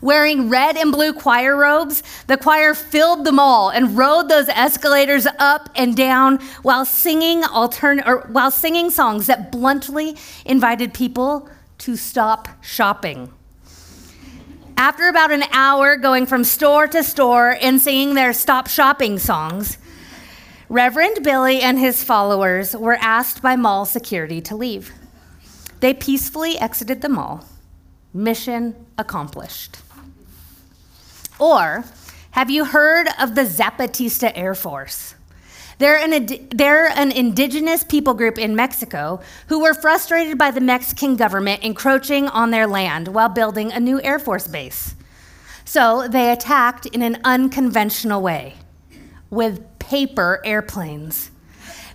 Wearing 0.00 0.48
red 0.48 0.76
and 0.76 0.90
blue 0.90 1.12
choir 1.12 1.56
robes, 1.56 2.02
the 2.26 2.36
choir 2.36 2.74
filled 2.74 3.24
the 3.24 3.30
mall 3.30 3.68
and 3.68 3.96
rode 3.96 4.28
those 4.28 4.48
escalators 4.48 5.28
up 5.38 5.70
and 5.76 5.96
down 5.96 6.40
while 6.62 6.84
singing 6.84 7.42
altern- 7.42 8.04
or 8.04 8.26
while 8.32 8.50
singing 8.50 8.90
songs 8.90 9.28
that 9.28 9.52
bluntly 9.52 10.16
invited 10.44 10.92
people 10.92 11.48
to 11.78 11.94
stop 11.94 12.48
shopping. 12.60 13.32
After 14.78 15.08
about 15.08 15.32
an 15.32 15.42
hour 15.50 15.96
going 15.96 16.24
from 16.24 16.44
store 16.44 16.86
to 16.86 17.02
store 17.02 17.58
and 17.60 17.82
singing 17.82 18.14
their 18.14 18.32
stop 18.32 18.68
shopping 18.68 19.18
songs, 19.18 19.76
Reverend 20.68 21.24
Billy 21.24 21.60
and 21.60 21.80
his 21.80 22.04
followers 22.04 22.76
were 22.76 22.96
asked 23.00 23.42
by 23.42 23.56
mall 23.56 23.86
security 23.86 24.40
to 24.42 24.54
leave. 24.54 24.92
They 25.80 25.94
peacefully 25.94 26.56
exited 26.60 27.00
the 27.00 27.08
mall. 27.08 27.44
Mission 28.14 28.86
accomplished. 28.96 29.78
Or, 31.40 31.84
have 32.30 32.48
you 32.48 32.64
heard 32.64 33.08
of 33.18 33.34
the 33.34 33.42
Zapatista 33.42 34.30
Air 34.36 34.54
Force? 34.54 35.16
They're 35.78 35.96
an, 35.96 36.48
they're 36.50 36.88
an 36.88 37.12
indigenous 37.12 37.84
people 37.84 38.14
group 38.14 38.36
in 38.36 38.56
Mexico 38.56 39.20
who 39.46 39.60
were 39.60 39.74
frustrated 39.74 40.36
by 40.36 40.50
the 40.50 40.60
Mexican 40.60 41.16
government 41.16 41.62
encroaching 41.62 42.28
on 42.28 42.50
their 42.50 42.66
land 42.66 43.08
while 43.08 43.28
building 43.28 43.72
a 43.72 43.80
new 43.80 44.00
Air 44.02 44.18
Force 44.18 44.48
base. 44.48 44.96
So 45.64 46.08
they 46.08 46.32
attacked 46.32 46.86
in 46.86 47.02
an 47.02 47.20
unconventional 47.24 48.22
way 48.22 48.54
with 49.30 49.78
paper 49.78 50.40
airplanes. 50.44 51.30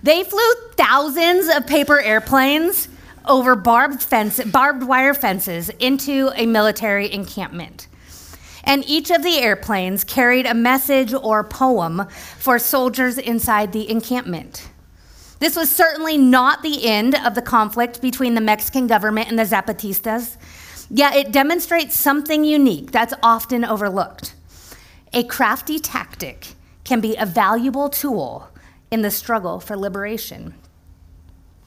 They 0.02 0.24
flew 0.24 0.54
thousands 0.76 1.54
of 1.54 1.68
paper 1.68 2.00
airplanes 2.00 2.88
over 3.26 3.56
barbed, 3.56 4.02
fence, 4.02 4.44
barbed 4.46 4.84
wire 4.84 5.14
fences 5.14 5.70
into 5.80 6.32
a 6.36 6.46
military 6.46 7.12
encampment. 7.12 7.88
And 8.64 8.84
each 8.88 9.12
of 9.12 9.24
the 9.24 9.40
airplanes 9.40 10.04
carried 10.04 10.46
a 10.46 10.54
message 10.54 11.14
or 11.14 11.44
poem 11.44 12.08
for 12.38 12.58
soldiers 12.58 13.18
inside 13.18 13.72
the 13.72 13.90
encampment. 13.90 14.70
This 15.40 15.58
was 15.58 15.70
certainly 15.70 16.18
not 16.18 16.64
the 16.64 16.86
end 16.86 17.16
of 17.16 17.36
the 17.36 17.42
conflict 17.42 18.02
between 18.02 18.34
the 18.34 18.42
Mexican 18.42 18.88
government 18.88 19.30
and 19.30 19.38
the 19.38 19.44
Zapatistas, 19.44 20.38
yet 20.90 21.16
it 21.16 21.34
demonstrates 21.34 22.00
something 22.00 22.46
unique 22.46 22.92
that's 22.92 23.14
often 23.22 23.66
overlooked. 23.66 24.36
A 25.12 25.24
crafty 25.24 25.80
tactic 25.80 26.54
can 26.86 27.02
be 27.02 27.16
a 27.18 27.26
valuable 27.26 27.90
tool 27.90 28.50
in 28.90 29.02
the 29.02 29.12
struggle 29.12 29.60
for 29.60 29.76
liberation. 29.76 30.54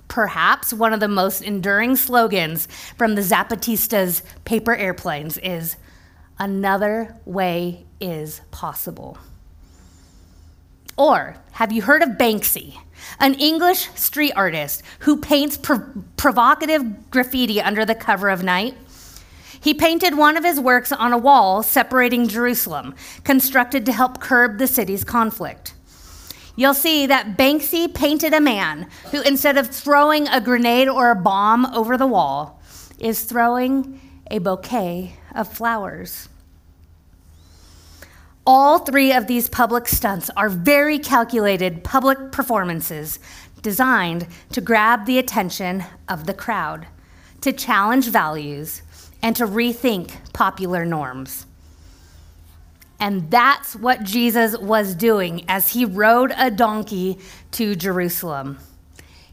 Perhaps 0.09 0.73
one 0.73 0.95
of 0.95 1.01
the 1.01 1.09
most 1.09 1.43
enduring 1.43 1.97
slogans 1.97 2.69
from 2.97 3.15
the 3.15 3.23
Zapatistas' 3.23 4.23
paper 4.45 4.75
airplanes 4.75 5.37
is 5.39 5.77
Another 6.39 7.17
way 7.25 7.87
is 8.01 8.43
possible. 8.51 9.17
Or 10.99 11.37
have 11.53 11.73
you 11.73 11.83
heard 11.83 12.03
of 12.03 12.11
Banksy, 12.11 12.79
an 13.21 13.35
English 13.35 13.91
street 13.95 14.33
artist 14.33 14.83
who 15.01 15.19
paints 15.19 15.59
provocative 16.17 17.11
graffiti 17.11 17.61
under 17.61 17.85
the 17.85 17.95
cover 17.95 18.29
of 18.29 18.43
night? 18.43 18.75
He 19.61 19.75
painted 19.75 20.17
one 20.17 20.37
of 20.37 20.45
his 20.45 20.61
works 20.61 20.93
on 20.93 21.13
a 21.13 21.19
wall 21.19 21.63
separating 21.63 22.29
Jerusalem, 22.29 22.95
constructed 23.25 23.87
to 23.87 23.93
help 23.93 24.21
curb 24.21 24.59
the 24.59 24.67
city's 24.67 25.05
conflict. 25.05 25.75
You'll 26.55 26.75
see 26.75 27.07
that 27.07 27.37
Banksy 27.37 27.93
painted 27.93 28.33
a 28.33 28.41
man 28.41 28.89
who, 29.11 29.21
instead 29.23 29.59
of 29.59 29.69
throwing 29.69 30.29
a 30.29 30.41
grenade 30.41 30.89
or 30.89 31.11
a 31.11 31.17
bomb 31.17 31.67
over 31.75 31.97
the 31.99 32.07
wall, 32.07 32.63
is 32.99 33.25
throwing 33.25 34.01
a 34.31 34.39
bouquet 34.39 35.15
of 35.37 35.53
flowers. 35.53 36.29
All 38.47 38.79
three 38.79 39.13
of 39.13 39.27
these 39.27 39.49
public 39.49 39.89
stunts 39.89 40.31
are 40.37 40.49
very 40.49 40.99
calculated 40.99 41.83
public 41.83 42.31
performances 42.31 43.19
designed 43.61 44.29
to 44.53 44.61
grab 44.61 45.05
the 45.05 45.19
attention 45.19 45.85
of 46.09 46.27
the 46.27 46.35
crowd, 46.35 46.87
to 47.41 47.53
challenge 47.53 48.09
values, 48.09 48.83
and 49.23 49.35
to 49.35 49.47
rethink 49.47 50.33
popular 50.33 50.85
norms. 50.85 51.47
And 53.01 53.31
that's 53.31 53.75
what 53.75 54.05
Jesus 54.05 54.57
was 54.57 54.95
doing 54.95 55.45
as 55.49 55.71
he 55.71 55.85
rode 55.85 56.33
a 56.37 56.51
donkey 56.51 57.19
to 57.53 57.75
Jerusalem. 57.75 58.59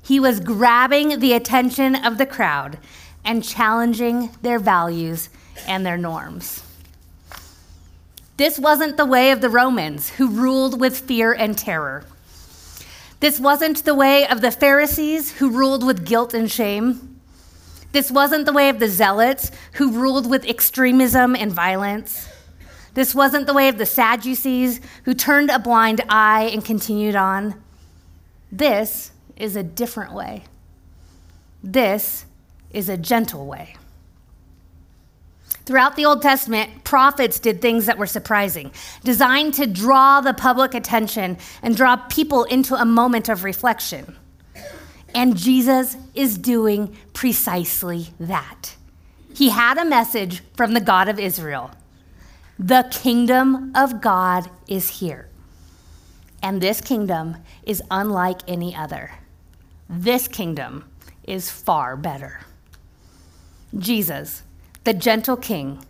He 0.02 0.20
was 0.20 0.40
grabbing 0.40 1.20
the 1.20 1.34
attention 1.34 1.96
of 1.96 2.18
the 2.18 2.26
crowd 2.26 2.80
and 3.24 3.44
challenging 3.44 4.32
their 4.42 4.60
values 4.60 5.30
and 5.68 5.86
their 5.86 5.98
norms. 5.98 6.64
This 8.38 8.58
wasn't 8.58 8.98
the 8.98 9.06
way 9.06 9.32
of 9.32 9.42
the 9.42 9.50
Romans, 9.50 10.10
who 10.10 10.28
ruled 10.30 10.80
with 10.80 11.00
fear 11.00 11.34
and 11.34 11.58
terror. 11.58 12.06
This 13.20 13.40
wasn't 13.40 13.86
the 13.86 13.96
way 13.96 14.28
of 14.28 14.42
the 14.42 14.52
Pharisees, 14.52 15.34
who 15.34 15.50
ruled 15.50 15.86
with 15.86 16.06
guilt 16.06 16.34
and 16.34 16.52
shame. 16.52 17.20
This 17.92 18.10
wasn't 18.10 18.46
the 18.46 18.54
way 18.54 18.70
of 18.70 18.80
the 18.80 18.90
Zealots, 18.90 19.52
who 19.74 19.92
ruled 19.92 20.30
with 20.30 20.46
extremism 20.46 21.36
and 21.36 21.52
violence. 21.52 22.28
This 22.96 23.14
wasn't 23.14 23.48
the 23.48 23.54
way 23.54 23.70
of 23.70 23.78
the 23.78 23.86
Sadducees 23.86 24.82
who 25.06 25.14
turned 25.14 25.50
a 25.50 25.60
blind 25.60 26.02
eye 26.10 26.50
and 26.52 26.66
continued 26.66 27.16
on. 27.16 27.62
This 28.52 29.12
is 29.38 29.56
a 29.56 29.64
different 29.64 30.14
way. 30.14 30.44
This 31.64 32.26
is 32.72 32.90
a 32.90 32.98
gentle 32.98 33.46
way. 33.46 33.76
Throughout 35.66 35.96
the 35.96 36.06
Old 36.06 36.22
Testament, 36.22 36.84
prophets 36.84 37.40
did 37.40 37.62
things 37.62 37.86
that 37.86 37.98
were 37.98 38.08
surprising, 38.08 38.72
designed 39.04 39.54
to 39.56 39.66
draw 39.66 40.20
the 40.20 40.34
public 40.34 40.74
attention 40.74 41.38
and 41.62 41.76
draw 41.76 41.96
people 41.96 42.44
into 42.46 42.76
a 42.76 42.86
moment 42.86 43.30
of 43.30 43.44
reflection. 43.44 44.18
And 45.16 45.38
Jesus 45.38 45.96
is 46.16 46.38
doing 46.38 46.98
precisely 47.14 48.08
that. 48.20 48.76
He 49.34 49.50
had 49.50 49.78
a 49.78 49.86
message 49.86 50.44
from 50.56 50.74
the 50.74 50.82
God 50.82 51.08
of 51.08 51.20
Israel 51.20 51.72
the 52.60 52.88
kingdom 52.92 53.72
of 53.76 54.00
God 54.00 54.50
is 54.68 55.00
here. 55.00 55.28
And 56.44 56.62
this 56.62 56.82
kingdom 56.82 57.38
is 57.64 57.82
unlike 57.90 58.42
any 58.48 58.76
other. 58.76 59.12
This 59.90 60.28
kingdom 60.28 60.86
is 61.24 61.50
far 61.50 61.98
better. 61.98 62.42
Jesus, 63.78 64.44
the 64.84 64.94
gentle 64.94 65.38
king, 65.38 65.84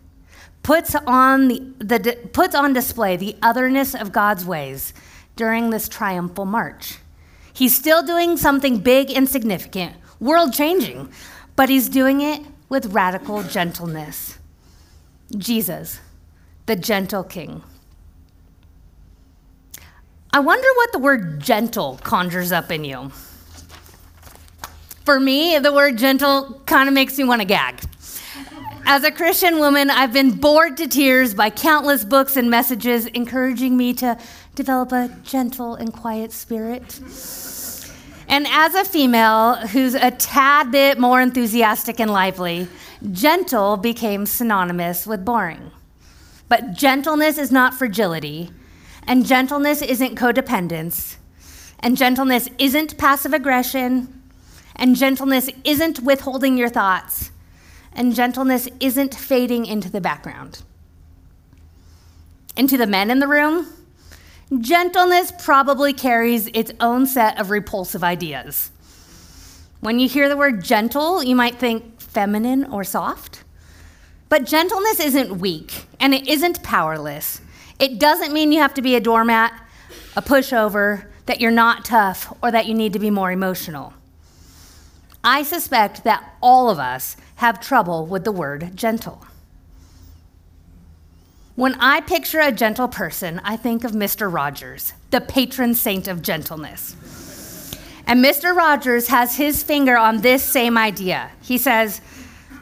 puts 0.62 0.94
on, 0.94 1.48
the, 1.48 1.58
the, 1.78 2.18
puts 2.32 2.54
on 2.54 2.72
display 2.72 3.16
the 3.16 3.36
otherness 3.42 3.94
of 3.94 4.12
God's 4.12 4.44
ways 4.44 4.92
during 5.36 5.70
this 5.70 5.88
triumphal 5.88 6.44
march. 6.44 6.98
He's 7.52 7.76
still 7.76 8.02
doing 8.02 8.36
something 8.36 8.78
big 8.78 9.10
and 9.10 9.28
significant, 9.28 9.94
world 10.18 10.52
changing, 10.52 11.10
but 11.56 11.68
he's 11.68 11.88
doing 11.88 12.20
it 12.20 12.40
with 12.68 12.86
radical 12.86 13.42
gentleness. 13.42 14.38
Jesus, 15.36 16.00
the 16.66 16.76
gentle 16.76 17.22
king. 17.22 17.62
I 20.32 20.40
wonder 20.40 20.66
what 20.74 20.90
the 20.90 20.98
word 20.98 21.40
gentle 21.40 22.00
conjures 22.02 22.50
up 22.50 22.72
in 22.72 22.84
you. 22.84 23.12
For 25.04 25.20
me, 25.20 25.58
the 25.58 25.72
word 25.72 25.96
gentle 25.96 26.60
kind 26.66 26.88
of 26.88 26.94
makes 26.94 27.16
me 27.18 27.24
want 27.24 27.40
to 27.40 27.46
gag. 27.46 27.80
As 28.86 29.02
a 29.02 29.10
Christian 29.10 29.58
woman, 29.58 29.88
I've 29.88 30.12
been 30.12 30.32
bored 30.32 30.76
to 30.76 30.86
tears 30.86 31.32
by 31.32 31.48
countless 31.48 32.04
books 32.04 32.36
and 32.36 32.50
messages 32.50 33.06
encouraging 33.06 33.78
me 33.78 33.94
to 33.94 34.18
develop 34.54 34.92
a 34.92 35.08
gentle 35.22 35.74
and 35.74 35.90
quiet 35.90 36.32
spirit. 36.32 37.00
And 38.28 38.46
as 38.46 38.74
a 38.74 38.84
female 38.84 39.54
who's 39.68 39.94
a 39.94 40.10
tad 40.10 40.70
bit 40.70 40.98
more 40.98 41.22
enthusiastic 41.22 41.98
and 41.98 42.10
lively, 42.10 42.68
gentle 43.10 43.78
became 43.78 44.26
synonymous 44.26 45.06
with 45.06 45.24
boring. 45.24 45.70
But 46.50 46.74
gentleness 46.74 47.38
is 47.38 47.50
not 47.50 47.72
fragility, 47.72 48.50
and 49.06 49.24
gentleness 49.24 49.80
isn't 49.80 50.16
codependence, 50.16 51.16
and 51.80 51.96
gentleness 51.96 52.50
isn't 52.58 52.98
passive 52.98 53.32
aggression, 53.32 54.22
and 54.76 54.94
gentleness 54.94 55.48
isn't 55.64 56.00
withholding 56.00 56.58
your 56.58 56.68
thoughts, 56.68 57.30
and 57.94 58.14
gentleness 58.14 58.68
isn't 58.80 59.14
fading 59.14 59.66
into 59.66 59.90
the 59.90 60.00
background. 60.00 60.62
And 62.56 62.68
to 62.68 62.76
the 62.76 62.86
men 62.86 63.10
in 63.10 63.18
the 63.18 63.28
room, 63.28 63.66
gentleness 64.60 65.32
probably 65.42 65.92
carries 65.92 66.46
its 66.48 66.72
own 66.80 67.06
set 67.06 67.38
of 67.38 67.50
repulsive 67.50 68.04
ideas. 68.04 68.70
When 69.80 69.98
you 69.98 70.08
hear 70.08 70.28
the 70.28 70.36
word 70.36 70.64
gentle, 70.64 71.22
you 71.22 71.36
might 71.36 71.56
think 71.56 72.00
feminine 72.00 72.64
or 72.64 72.84
soft. 72.84 73.44
But 74.28 74.46
gentleness 74.46 75.00
isn't 75.00 75.38
weak 75.38 75.86
and 76.00 76.14
it 76.14 76.26
isn't 76.26 76.62
powerless. 76.62 77.40
It 77.78 77.98
doesn't 77.98 78.32
mean 78.32 78.52
you 78.52 78.60
have 78.60 78.74
to 78.74 78.82
be 78.82 78.94
a 78.94 79.00
doormat, 79.00 79.52
a 80.16 80.22
pushover, 80.22 81.06
that 81.26 81.40
you're 81.40 81.50
not 81.50 81.84
tough, 81.84 82.32
or 82.42 82.50
that 82.50 82.66
you 82.66 82.74
need 82.74 82.92
to 82.92 82.98
be 82.98 83.10
more 83.10 83.32
emotional. 83.32 83.94
I 85.24 85.42
suspect 85.42 86.04
that 86.04 86.36
all 86.42 86.68
of 86.68 86.78
us 86.78 87.16
have 87.36 87.58
trouble 87.58 88.04
with 88.06 88.24
the 88.24 88.32
word 88.32 88.76
gentle. 88.76 89.26
When 91.56 91.74
I 91.80 92.00
picture 92.00 92.40
a 92.40 92.52
gentle 92.52 92.88
person, 92.88 93.40
I 93.42 93.56
think 93.56 93.84
of 93.84 93.92
Mr. 93.92 94.32
Rogers, 94.32 94.92
the 95.10 95.20
patron 95.20 95.74
saint 95.74 96.08
of 96.08 96.20
gentleness. 96.20 96.94
And 98.06 98.22
Mr. 98.22 98.54
Rogers 98.54 99.08
has 99.08 99.36
his 99.36 99.62
finger 99.62 99.96
on 99.96 100.20
this 100.20 100.42
same 100.42 100.76
idea. 100.76 101.30
He 101.40 101.56
says, 101.56 102.02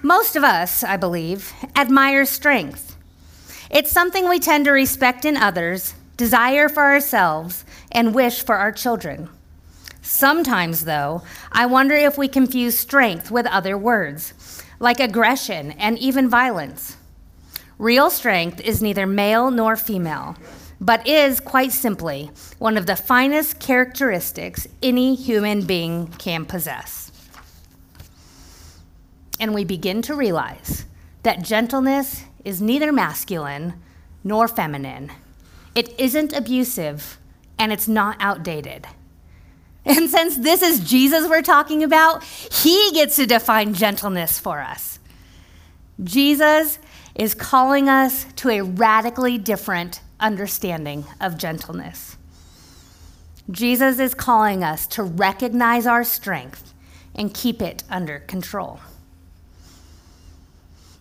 most 0.03 0.37
of 0.37 0.45
us, 0.45 0.85
I 0.85 0.97
believe, 0.97 1.53
admire 1.75 2.25
strength. 2.25 2.97
It's 3.71 3.91
something 3.91 4.29
we 4.29 4.39
tend 4.39 4.67
to 4.67 4.73
respect 4.73 5.25
in 5.25 5.37
others, 5.37 5.95
desire 6.17 6.69
for 6.69 6.83
ourselves, 6.83 7.65
and 7.91 8.15
wish 8.15 8.45
for 8.45 8.57
our 8.57 8.71
children. 8.73 9.29
Sometimes, 10.03 10.85
though, 10.85 11.23
I 11.51 11.67
wonder 11.67 11.95
if 11.95 12.19
we 12.19 12.29
confuse 12.29 12.79
strength 12.79 13.31
with 13.31 13.47
other 13.47 13.79
words, 13.79 14.63
like 14.79 15.01
aggression 15.01 15.73
and 15.73 15.99
even 15.99 16.29
violence. 16.29 16.97
Real 17.79 18.11
strength 18.11 18.61
is 18.61 18.83
neither 18.83 19.07
male 19.07 19.51
nor 19.51 19.77
female, 19.77 20.37
but 20.81 21.07
is, 21.07 21.41
quite 21.41 21.73
simply, 21.73 22.31
one 22.59 22.77
of 22.77 22.87
the 22.87 22.97
finest 22.97 23.61
characteristics 23.61 24.67
any 24.83 25.15
human 25.15 25.65
being 25.65 26.09
can 26.19 26.45
possess 26.45 27.13
and 29.43 29.53
we 29.53 29.65
begin 29.65 30.01
to 30.03 30.15
realize 30.15 30.85
that 31.25 31.43
gentleness 31.43 32.25
is 32.45 32.63
neither 32.63 32.93
masculine 32.93 33.75
nor 34.23 34.47
feminine. 34.47 35.11
It 35.75 35.99
isn't 35.99 36.33
abusive, 36.33 37.19
and 37.59 37.73
it's 37.73 37.89
not 37.89 38.17
outdated. 38.21 38.87
And 39.85 40.09
since 40.09 40.37
this 40.37 40.63
is 40.63 40.81
Jesus 40.81 41.29
we're 41.29 41.43
talking 41.43 41.83
about, 41.83 42.23
he 42.25 42.91
gets 42.93 43.17
to 43.17 43.27
define 43.27 43.75
gentleness 43.75 44.39
for 44.39 44.61
us. 44.61 45.01
Jesus 46.03 46.79
is 47.15 47.35
calling 47.35 47.89
us 47.89 48.27
to 48.37 48.49
a 48.51 48.63
radically 48.63 49.39
different 49.39 50.01
understanding 50.21 51.05
of 51.21 51.37
gentleness. 51.37 52.17
Jesus 53.51 53.99
is 53.99 54.15
calling 54.15 54.63
us 54.63 54.87
to 54.89 55.03
recognize 55.03 55.87
our 55.87 56.05
strength 56.05 56.73
and 57.15 57.35
keep 57.35 57.61
it 57.61 57.83
under 57.91 58.21
control. 58.21 58.81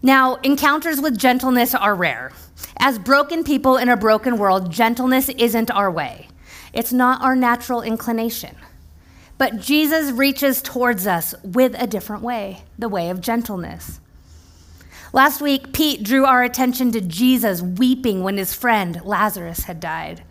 Now, 0.02 0.36
encounters 0.38 1.00
with 1.00 1.18
gentleness 1.18 1.76
are 1.76 1.94
rare. 1.94 2.32
As 2.78 2.98
broken 2.98 3.44
people 3.44 3.78
in 3.78 3.88
a 3.88 3.96
broken 3.96 4.38
world, 4.38 4.72
gentleness 4.72 5.30
isn't 5.30 5.70
our 5.70 5.92
way. 5.92 6.28
It's 6.74 6.92
not 6.92 7.22
our 7.22 7.36
natural 7.36 7.84
inclination. 7.84 8.56
But 9.42 9.60
Jesus 9.60 10.12
reaches 10.12 10.62
towards 10.62 11.08
us 11.08 11.34
with 11.44 11.74
a 11.80 11.88
different 11.88 12.22
way, 12.22 12.62
the 12.78 12.88
way 12.88 13.10
of 13.10 13.22
gentleness. 13.22 14.00
Last 15.14 15.42
week, 15.42 15.74
Pete 15.74 16.04
drew 16.04 16.26
our 16.26 16.44
attention 16.44 16.92
to 16.92 17.02
Jesus 17.02 17.60
weeping 17.60 18.22
when 18.22 18.38
his 18.38 18.54
friend 18.54 19.02
Lazarus 19.04 19.62
had 19.62 19.80
died. 19.80 20.22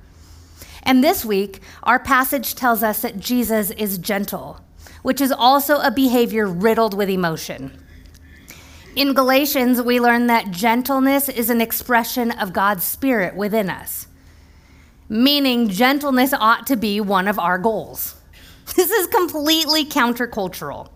And 0.85 1.03
this 1.03 1.25
week, 1.25 1.61
our 1.83 1.99
passage 1.99 2.55
tells 2.55 2.85
us 2.85 3.03
that 3.03 3.19
Jesus 3.19 3.73
is 3.73 3.99
gentle, 3.99 4.61
which 5.03 5.21
is 5.21 5.33
also 5.33 5.81
a 5.81 5.91
behavior 5.91 6.47
riddled 6.47 6.95
with 6.95 7.11
emotion. 7.11 7.83
In 8.95 9.13
Galatians, 9.13 9.83
we 9.83 9.99
learn 9.99 10.29
that 10.29 10.53
gentleness 10.53 11.29
is 11.29 11.51
an 11.51 11.61
expression 11.61 12.31
of 12.31 12.53
God's 12.53 12.85
Spirit 12.85 13.35
within 13.35 13.71
us, 13.71 14.07
meaning 15.09 15.69
gentleness 15.69 16.33
ought 16.33 16.65
to 16.69 16.77
be 16.77 17.01
one 17.01 17.27
of 17.27 17.41
our 17.41 17.59
goals. 17.59 18.15
This 18.77 18.91
is 18.91 19.07
completely 19.09 19.85
countercultural. 19.85 20.91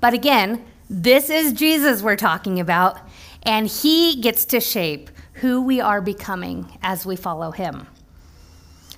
But 0.00 0.14
again, 0.14 0.64
this 0.88 1.30
is 1.30 1.52
Jesus 1.52 2.02
we're 2.02 2.16
talking 2.16 2.60
about, 2.60 2.98
and 3.42 3.66
he 3.66 4.20
gets 4.20 4.44
to 4.46 4.60
shape 4.60 5.10
who 5.34 5.62
we 5.62 5.80
are 5.80 6.00
becoming 6.00 6.78
as 6.82 7.06
we 7.06 7.16
follow 7.16 7.50
him. 7.50 7.86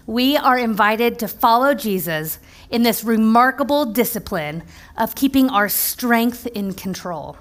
We 0.07 0.37
are 0.37 0.59
invited 0.59 1.19
to 1.21 1.29
follow 1.29 1.75
Jesus 1.75 2.39
in 2.69 2.83
this 2.83 3.05
remarkable 3.05 3.87
discipline 3.87 4.63
of 4.99 5.15
keeping 5.15 5.49
our 5.49 5.69
strength 5.69 6.47
in 6.49 6.75
control. 6.75 7.39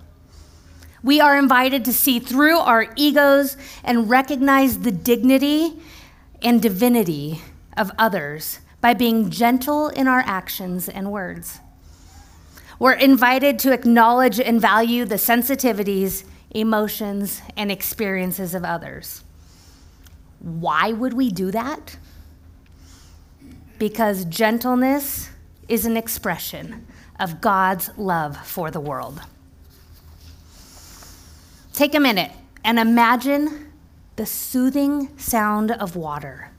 We 1.04 1.20
are 1.20 1.38
invited 1.38 1.84
to 1.86 1.94
see 1.94 2.20
through 2.20 2.58
our 2.60 2.88
egos 2.96 3.58
and 3.84 4.10
recognize 4.10 4.80
the 4.80 4.92
dignity 4.92 5.82
and 6.42 6.62
divinity 6.62 7.42
of 7.76 7.92
others 7.98 8.60
by 8.84 8.94
being 8.94 9.32
gentle 9.32 9.88
in 9.88 10.08
our 10.08 10.24
actions 10.28 10.88
and 10.88 11.12
words. 11.12 11.60
We're 12.78 12.94
invited 12.94 13.58
to 13.60 13.74
acknowledge 13.74 14.40
and 14.40 14.62
value 14.62 15.06
the 15.06 15.16
sensitivities 15.16 16.24
emotions, 16.54 17.42
and 17.58 17.72
experiences 17.72 18.54
of 18.54 18.64
others. 18.64 19.24
Why 20.40 20.92
would 20.92 21.14
we 21.14 21.30
do 21.32 21.52
that? 21.52 21.98
Because 23.80 24.26
gentleness 24.26 25.30
is 25.68 25.86
an 25.86 25.98
expression 25.98 26.86
of 27.20 27.42
God's 27.42 27.90
love 27.98 28.38
for 28.46 28.70
the 28.70 28.80
world. 28.80 29.22
Take 31.74 31.96
a 31.96 32.00
minute 32.00 32.32
and 32.64 32.78
imagine 32.78 33.72
the 34.16 34.26
soothing 34.26 35.18
sound 35.18 35.72
of 35.72 35.96
water 35.96 36.52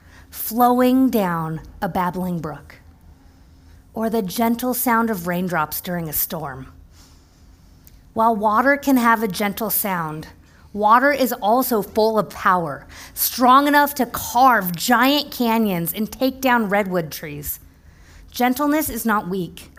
flowing 0.44 1.08
down 1.08 1.58
a 1.80 1.88
babbling 1.88 2.38
brook, 2.38 2.76
or 3.94 4.10
the 4.10 4.20
gentle 4.20 4.74
sound 4.74 5.08
of 5.08 5.26
raindrops 5.26 5.80
during 5.80 6.06
a 6.06 6.12
storm. 6.12 6.70
While 8.12 8.36
water 8.36 8.76
can 8.76 8.98
have 8.98 9.22
a 9.22 9.26
gentle 9.26 9.70
sound, 9.70 10.28
water 10.74 11.10
is 11.10 11.32
also 11.32 11.80
full 11.80 12.18
of 12.18 12.28
power, 12.28 12.86
strong 13.14 13.66
enough 13.66 13.94
to 13.94 14.04
carve 14.04 14.76
giant 14.76 15.30
canyons 15.30 15.94
and 15.94 16.12
take 16.12 16.42
down 16.42 16.68
redwood 16.68 17.10
trees. 17.10 17.58
Gentleness 18.30 18.90
is 18.90 19.06
not 19.06 19.30
weak, 19.30 19.70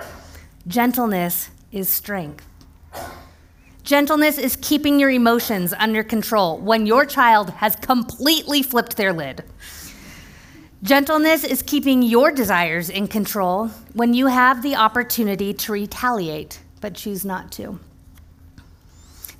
gentleness 0.66 1.52
is 1.72 1.90
strength. 1.90 2.44
Gentleness 3.84 4.40
is 4.40 4.58
keeping 4.64 5.00
your 5.00 5.12
emotions 5.12 5.76
under 5.78 6.04
control 6.04 6.58
when 6.58 6.88
your 6.88 7.06
child 7.06 7.52
has 7.52 7.76
completely 7.76 8.64
flipped 8.64 8.98
their 8.98 9.14
lid. 9.14 9.44
Gentleness 10.86 11.44
is 11.44 11.64
keeping 11.64 12.04
your 12.04 12.32
desires 12.32 12.92
in 12.92 13.08
control 13.08 13.70
when 13.94 14.14
you 14.14 14.28
have 14.28 14.62
the 14.62 14.76
opportunity 14.76 15.52
to 15.52 15.72
retaliate 15.72 16.60
but 16.80 16.94
choose 16.94 17.26
not 17.26 17.52
to. 17.54 17.80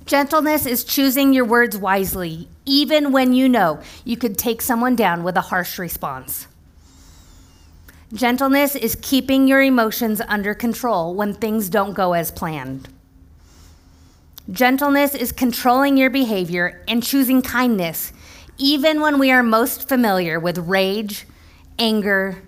Gentleness 0.06 0.66
is 0.66 0.82
choosing 0.82 1.32
your 1.32 1.44
words 1.44 1.76
wisely, 1.78 2.48
even 2.64 3.12
when 3.12 3.32
you 3.32 3.48
know 3.48 3.80
you 4.04 4.16
could 4.16 4.36
take 4.36 4.60
someone 4.60 4.96
down 4.96 5.22
with 5.22 5.36
a 5.36 5.42
harsh 5.42 5.78
response. 5.78 6.48
Gentleness 8.12 8.74
is 8.74 8.98
keeping 9.00 9.46
your 9.46 9.62
emotions 9.62 10.20
under 10.26 10.52
control 10.52 11.14
when 11.14 11.32
things 11.32 11.68
don't 11.68 11.94
go 11.94 12.14
as 12.14 12.32
planned. 12.32 12.88
Gentleness 14.50 15.14
is 15.14 15.30
controlling 15.30 15.96
your 15.96 16.10
behavior 16.10 16.82
and 16.88 17.04
choosing 17.04 17.40
kindness, 17.40 18.12
even 18.58 19.00
when 19.00 19.20
we 19.20 19.30
are 19.30 19.44
most 19.44 19.86
familiar 19.86 20.40
with 20.40 20.58
rage, 20.58 21.24
anger, 21.78 22.42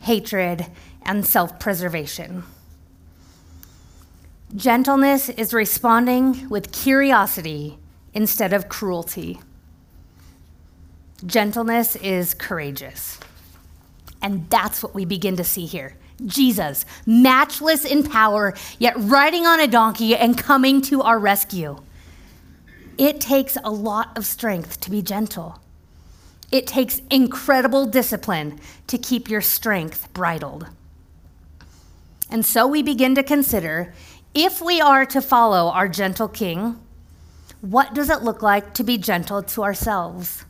hatred, 0.00 0.66
and 1.02 1.24
self 1.26 1.58
preservation. 1.58 2.44
Gentleness 4.54 5.28
is 5.30 5.52
responding 5.52 6.48
with 6.48 6.70
curiosity 6.70 7.78
instead 8.12 8.52
of 8.52 8.68
cruelty. 8.68 9.40
Gentleness 11.26 11.96
is 11.96 12.34
courageous. 12.34 13.18
And 14.22 14.48
that's 14.50 14.82
what 14.82 14.94
we 14.94 15.04
begin 15.04 15.36
to 15.36 15.44
see 15.44 15.66
here. 15.66 15.96
Jesus, 16.24 16.86
matchless 17.04 17.84
in 17.84 18.04
power, 18.04 18.54
yet 18.78 18.94
riding 18.96 19.46
on 19.46 19.60
a 19.60 19.66
donkey 19.66 20.14
and 20.14 20.38
coming 20.38 20.80
to 20.82 21.02
our 21.02 21.18
rescue. 21.18 21.76
It 22.96 23.20
takes 23.20 23.58
a 23.64 23.70
lot 23.70 24.16
of 24.16 24.24
strength 24.24 24.80
to 24.80 24.90
be 24.90 25.02
gentle. 25.02 25.60
It 26.54 26.68
takes 26.68 27.02
incredible 27.10 27.84
discipline 27.84 28.60
to 28.86 28.96
keep 28.96 29.28
your 29.28 29.40
strength 29.40 30.12
bridled. 30.14 30.68
And 32.30 32.46
so 32.46 32.64
we 32.64 32.80
begin 32.80 33.16
to 33.16 33.24
consider 33.24 33.92
if 34.34 34.62
we 34.62 34.80
are 34.80 35.04
to 35.04 35.20
follow 35.20 35.72
our 35.72 35.88
gentle 35.88 36.28
king, 36.28 36.78
what 37.60 37.92
does 37.92 38.08
it 38.08 38.22
look 38.22 38.40
like 38.40 38.72
to 38.74 38.84
be 38.84 38.96
gentle 38.96 39.42
to 39.42 39.64
ourselves? 39.64 40.44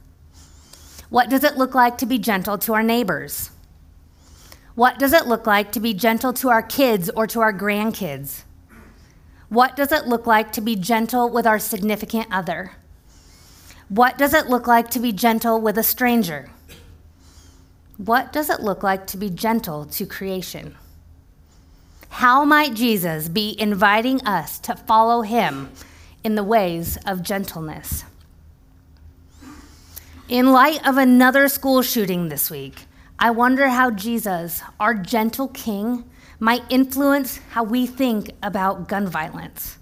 What 1.08 1.30
does 1.30 1.42
it 1.42 1.56
look 1.56 1.74
like 1.74 1.96
to 1.96 2.06
be 2.06 2.18
gentle 2.18 2.58
to 2.58 2.74
our 2.74 2.82
neighbors? 2.82 3.48
What 4.74 4.98
does 4.98 5.14
it 5.14 5.26
look 5.26 5.46
like 5.46 5.72
to 5.72 5.80
be 5.80 5.94
gentle 5.94 6.34
to 6.34 6.50
our 6.50 6.62
kids 6.62 7.08
or 7.16 7.26
to 7.28 7.40
our 7.40 7.52
grandkids? 7.54 8.42
What 9.48 9.74
does 9.74 9.90
it 9.90 10.06
look 10.06 10.26
like 10.26 10.52
to 10.52 10.60
be 10.60 10.76
gentle 10.76 11.30
with 11.30 11.46
our 11.46 11.58
significant 11.58 12.26
other? 12.30 12.72
What 13.88 14.16
does 14.16 14.32
it 14.32 14.48
look 14.48 14.66
like 14.66 14.90
to 14.90 15.00
be 15.00 15.12
gentle 15.12 15.60
with 15.60 15.76
a 15.76 15.82
stranger? 15.82 16.50
What 17.96 18.32
does 18.32 18.50
it 18.50 18.60
look 18.60 18.82
like 18.82 19.06
to 19.08 19.16
be 19.16 19.30
gentle 19.30 19.84
to 19.84 20.06
creation? 20.06 20.76
How 22.08 22.44
might 22.44 22.74
Jesus 22.74 23.28
be 23.28 23.54
inviting 23.60 24.24
us 24.26 24.58
to 24.60 24.74
follow 24.74 25.22
him 25.22 25.70
in 26.22 26.34
the 26.34 26.44
ways 26.44 26.96
of 27.06 27.22
gentleness? 27.22 28.04
In 30.28 30.52
light 30.52 30.86
of 30.86 30.96
another 30.96 31.48
school 31.48 31.82
shooting 31.82 32.28
this 32.28 32.50
week, 32.50 32.86
I 33.18 33.30
wonder 33.30 33.68
how 33.68 33.90
Jesus, 33.90 34.62
our 34.80 34.94
gentle 34.94 35.48
king, 35.48 36.04
might 36.40 36.62
influence 36.70 37.38
how 37.50 37.62
we 37.62 37.86
think 37.86 38.30
about 38.42 38.88
gun 38.88 39.06
violence. 39.06 39.78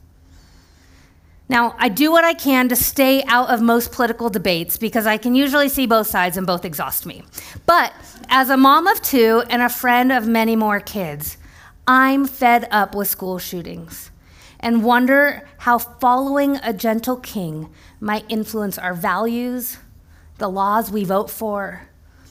Now, 1.52 1.74
I 1.78 1.90
do 1.90 2.10
what 2.10 2.24
I 2.24 2.32
can 2.32 2.70
to 2.70 2.76
stay 2.76 3.22
out 3.24 3.50
of 3.50 3.60
most 3.60 3.92
political 3.92 4.30
debates 4.30 4.78
because 4.78 5.06
I 5.06 5.18
can 5.18 5.34
usually 5.34 5.68
see 5.68 5.86
both 5.86 6.06
sides 6.06 6.38
and 6.38 6.46
both 6.46 6.64
exhaust 6.64 7.04
me. 7.04 7.24
But 7.66 7.92
as 8.30 8.48
a 8.48 8.56
mom 8.56 8.86
of 8.86 9.02
two 9.02 9.42
and 9.50 9.60
a 9.60 9.68
friend 9.68 10.12
of 10.12 10.26
many 10.26 10.56
more 10.56 10.80
kids, 10.80 11.36
I'm 11.86 12.24
fed 12.24 12.66
up 12.70 12.94
with 12.94 13.08
school 13.08 13.38
shootings 13.38 14.10
and 14.60 14.82
wonder 14.82 15.46
how 15.58 15.76
following 15.76 16.56
a 16.56 16.72
gentle 16.72 17.18
king 17.18 17.68
might 18.00 18.24
influence 18.30 18.78
our 18.78 18.94
values, 18.94 19.76
the 20.38 20.48
laws 20.48 20.90
we 20.90 21.04
vote 21.04 21.28
for, 21.28 21.86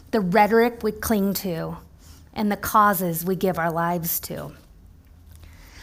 the 0.10 0.20
rhetoric 0.20 0.82
we 0.82 0.92
cling 0.94 1.36
to, 1.36 1.78
and 2.34 2.52
the 2.52 2.58
causes 2.58 3.24
we 3.24 3.36
give 3.36 3.60
our 3.60 3.72
lives 3.72 4.20
to. 4.22 4.54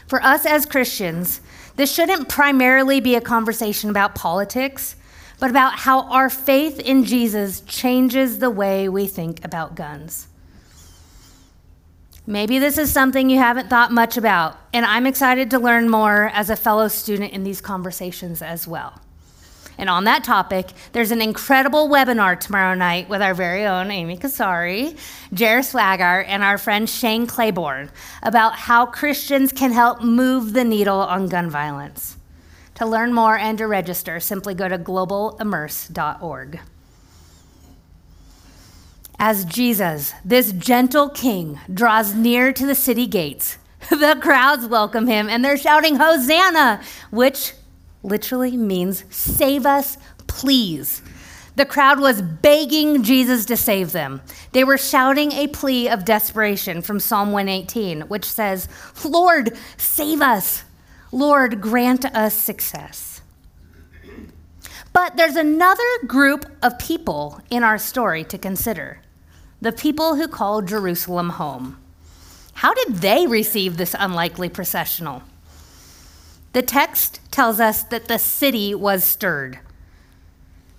For 0.09 0.21
us 0.25 0.45
as 0.45 0.67
Christians, 0.67 1.41
this 1.79 1.95
shouldn't 1.95 2.29
primarily 2.29 2.99
be 2.99 3.15
a 3.15 3.21
conversation 3.21 3.89
about 3.89 4.17
politics, 4.17 4.97
but 5.39 5.49
about 5.49 5.79
how 5.79 6.11
our 6.11 6.29
faith 6.29 6.81
in 6.81 7.05
Jesus 7.05 7.61
changes 7.61 8.41
the 8.41 8.51
way 8.51 8.89
we 8.89 9.07
think 9.07 9.45
about 9.45 9.77
guns. 9.77 10.27
Maybe 12.27 12.59
this 12.59 12.79
is 12.79 12.93
something 12.93 13.31
you 13.31 13.39
haven't 13.39 13.71
thought 13.71 13.93
much 13.93 14.17
about, 14.17 14.59
and 14.73 14.85
I'm 14.85 15.07
excited 15.07 15.51
to 15.53 15.61
learn 15.61 15.89
more 15.89 16.33
as 16.35 16.51
a 16.51 16.57
fellow 16.57 16.89
student 16.89 17.33
in 17.33 17.45
these 17.45 17.61
conversations 17.61 18.43
as 18.43 18.67
well. 18.67 19.01
And 19.79 19.89
on 19.89 20.05
that 20.05 20.25
topic, 20.25 20.67
there's 20.93 21.13
an 21.13 21.23
incredible 21.23 21.89
webinar 21.89 22.39
tomorrow 22.39 22.75
night 22.75 23.09
with 23.09 23.23
our 23.23 23.33
very 23.33 23.65
own 23.65 23.93
Amy 23.93 24.19
Kasari, 24.19 24.99
Jer 25.33 25.61
Swigart, 25.61 26.25
and 26.27 26.43
our 26.43 26.59
friend 26.59 26.91
Shane 26.91 27.29
Claiborne 27.29 27.91
about 28.21 28.55
how 28.55 28.87
Christians 28.87 29.53
can 29.53 29.71
help 29.71 30.03
move 30.03 30.53
the 30.53 30.65
needle 30.65 30.99
on 30.99 31.29
gun 31.29 31.49
violence. 31.49 32.17
To 32.75 32.87
learn 32.87 33.15
more 33.15 33.39
and 33.39 33.57
to 33.59 33.69
register, 33.69 34.19
simply 34.19 34.55
go 34.55 34.69
to 34.69 34.79
globalimmerse.org. 34.79 36.61
As 39.21 39.45
Jesus, 39.45 40.13
this 40.25 40.53
gentle 40.53 41.09
king, 41.09 41.59
draws 41.73 42.15
near 42.15 42.53
to 42.53 42.67
the 42.67 42.77
city 42.77 43.07
gates, 43.07 43.59
the 43.91 44.19
crowds 44.21 44.67
welcome 44.67 45.07
him 45.07 45.29
and 45.29 45.45
they're 45.45 45.57
shouting, 45.57 45.97
Hosanna, 45.97 46.81
which 47.11 47.53
literally 48.09 48.57
means 48.57 49.05
save 49.11 49.67
us, 49.67 49.99
please. 50.27 51.03
The 51.57 51.67
crowd 51.67 51.99
was 51.99 52.23
begging 52.23 53.03
Jesus 53.03 53.45
to 53.47 53.57
save 53.57 53.91
them. 53.93 54.23
They 54.53 54.63
were 54.63 54.79
shouting 54.79 55.33
a 55.33 55.49
plea 55.49 55.89
of 55.89 56.05
desperation 56.05 56.83
from 56.83 57.01
Psalm 57.01 57.33
118, 57.33 58.03
which 58.03 58.25
says, 58.25 58.69
Lord, 59.05 59.57
save 59.77 60.23
us. 60.23 60.63
Lord, 61.11 61.61
grant 61.61 62.05
us 62.05 62.35
success. 62.35 63.23
But 64.93 65.17
there's 65.17 65.37
another 65.37 65.83
group 66.07 66.45
of 66.63 66.79
people 66.79 67.41
in 67.51 67.63
our 67.63 67.79
story 67.79 68.25
to 68.25 68.39
consider 68.39 69.01
the 69.61 69.73
people 69.73 70.15
who 70.15 70.29
call 70.29 70.63
Jerusalem 70.63 71.31
home. 71.31 71.77
How 72.55 72.75
did 72.75 72.97
they 72.97 73.27
receive 73.27 73.77
this 73.77 73.95
unlikely 73.99 74.49
processional? 74.49 75.23
The 76.59 76.63
text 76.63 77.21
tells 77.31 77.61
us 77.61 77.85
that 77.85 78.09
the 78.09 78.19
city 78.19 78.75
was 78.75 79.05
stirred. 79.05 79.61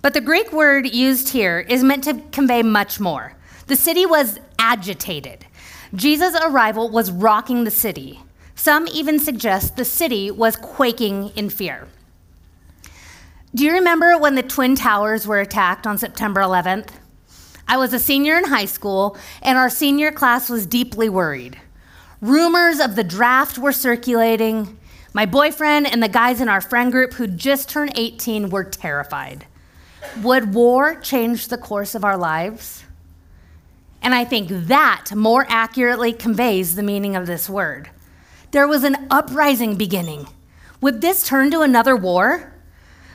But 0.02 0.12
the 0.12 0.20
Greek 0.20 0.52
word 0.52 0.86
used 0.86 1.30
here 1.30 1.60
is 1.60 1.82
meant 1.82 2.04
to 2.04 2.20
convey 2.32 2.62
much 2.62 3.00
more. 3.00 3.32
The 3.66 3.76
city 3.76 4.04
was 4.04 4.38
agitated. 4.58 5.46
Jesus' 5.94 6.38
arrival 6.44 6.90
was 6.90 7.10
rocking 7.10 7.64
the 7.64 7.70
city. 7.70 8.20
Some 8.54 8.88
even 8.88 9.18
suggest 9.18 9.76
the 9.76 9.86
city 9.86 10.30
was 10.30 10.54
quaking 10.54 11.30
in 11.34 11.48
fear. 11.48 11.88
Do 13.54 13.64
you 13.64 13.72
remember 13.72 14.18
when 14.18 14.34
the 14.34 14.42
Twin 14.42 14.76
Towers 14.76 15.26
were 15.26 15.40
attacked 15.40 15.86
on 15.86 15.96
September 15.96 16.42
11th? 16.42 16.90
I 17.66 17.78
was 17.78 17.94
a 17.94 17.98
senior 17.98 18.36
in 18.36 18.44
high 18.44 18.66
school, 18.66 19.16
and 19.40 19.56
our 19.56 19.70
senior 19.70 20.12
class 20.12 20.50
was 20.50 20.66
deeply 20.66 21.08
worried. 21.08 21.58
Rumors 22.20 22.80
of 22.80 22.96
the 22.96 23.04
draft 23.04 23.56
were 23.56 23.72
circulating. 23.72 24.76
My 25.12 25.26
boyfriend 25.26 25.88
and 25.90 26.02
the 26.02 26.08
guys 26.08 26.40
in 26.40 26.48
our 26.48 26.60
friend 26.60 26.92
group 26.92 27.14
who 27.14 27.26
just 27.26 27.68
turned 27.68 27.92
18 27.96 28.48
were 28.50 28.64
terrified. 28.64 29.46
Would 30.22 30.54
war 30.54 30.94
change 30.94 31.48
the 31.48 31.58
course 31.58 31.94
of 31.94 32.04
our 32.04 32.16
lives? 32.16 32.84
And 34.02 34.14
I 34.14 34.24
think 34.24 34.48
that 34.48 35.06
more 35.14 35.46
accurately 35.48 36.12
conveys 36.12 36.74
the 36.74 36.82
meaning 36.82 37.16
of 37.16 37.26
this 37.26 37.50
word. 37.50 37.90
There 38.52 38.68
was 38.68 38.84
an 38.84 39.08
uprising 39.10 39.76
beginning. 39.76 40.28
Would 40.80 41.00
this 41.00 41.26
turn 41.26 41.50
to 41.50 41.60
another 41.60 41.96
war? 41.96 42.52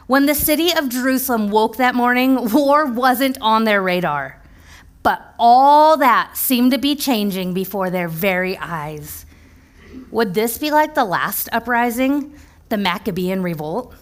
When 0.08 0.28
the 0.28 0.36
city 0.36 0.72
of 0.72 0.90
Jerusalem 0.90 1.50
woke 1.50 1.78
that 1.78 1.96
morning, 1.96 2.52
war 2.54 2.86
wasn't 2.86 3.38
on 3.42 3.64
their 3.64 3.82
radar. 3.82 4.42
But 5.02 5.34
all 5.40 5.98
that 5.98 6.36
seemed 6.36 6.72
to 6.72 6.78
be 6.78 6.96
changing 6.96 7.54
before 7.54 7.90
their 7.90 8.08
very 8.08 8.58
eyes. 8.58 9.25
Would 10.12 10.34
this 10.34 10.58
be 10.58 10.72
like 10.72 10.96
the 10.96 11.06
last 11.06 11.50
uprising, 11.52 12.34
the 12.70 12.78
Maccabean 12.78 13.42
revolt? 13.44 13.94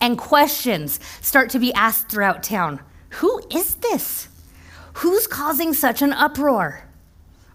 And 0.00 0.18
questions 0.18 1.00
start 1.20 1.50
to 1.50 1.58
be 1.58 1.72
asked 1.74 2.08
throughout 2.08 2.42
town 2.42 2.80
Who 3.10 3.40
is 3.50 3.76
this? 3.76 4.28
Who's 4.94 5.26
causing 5.26 5.72
such 5.72 6.02
an 6.02 6.12
uproar? 6.12 6.88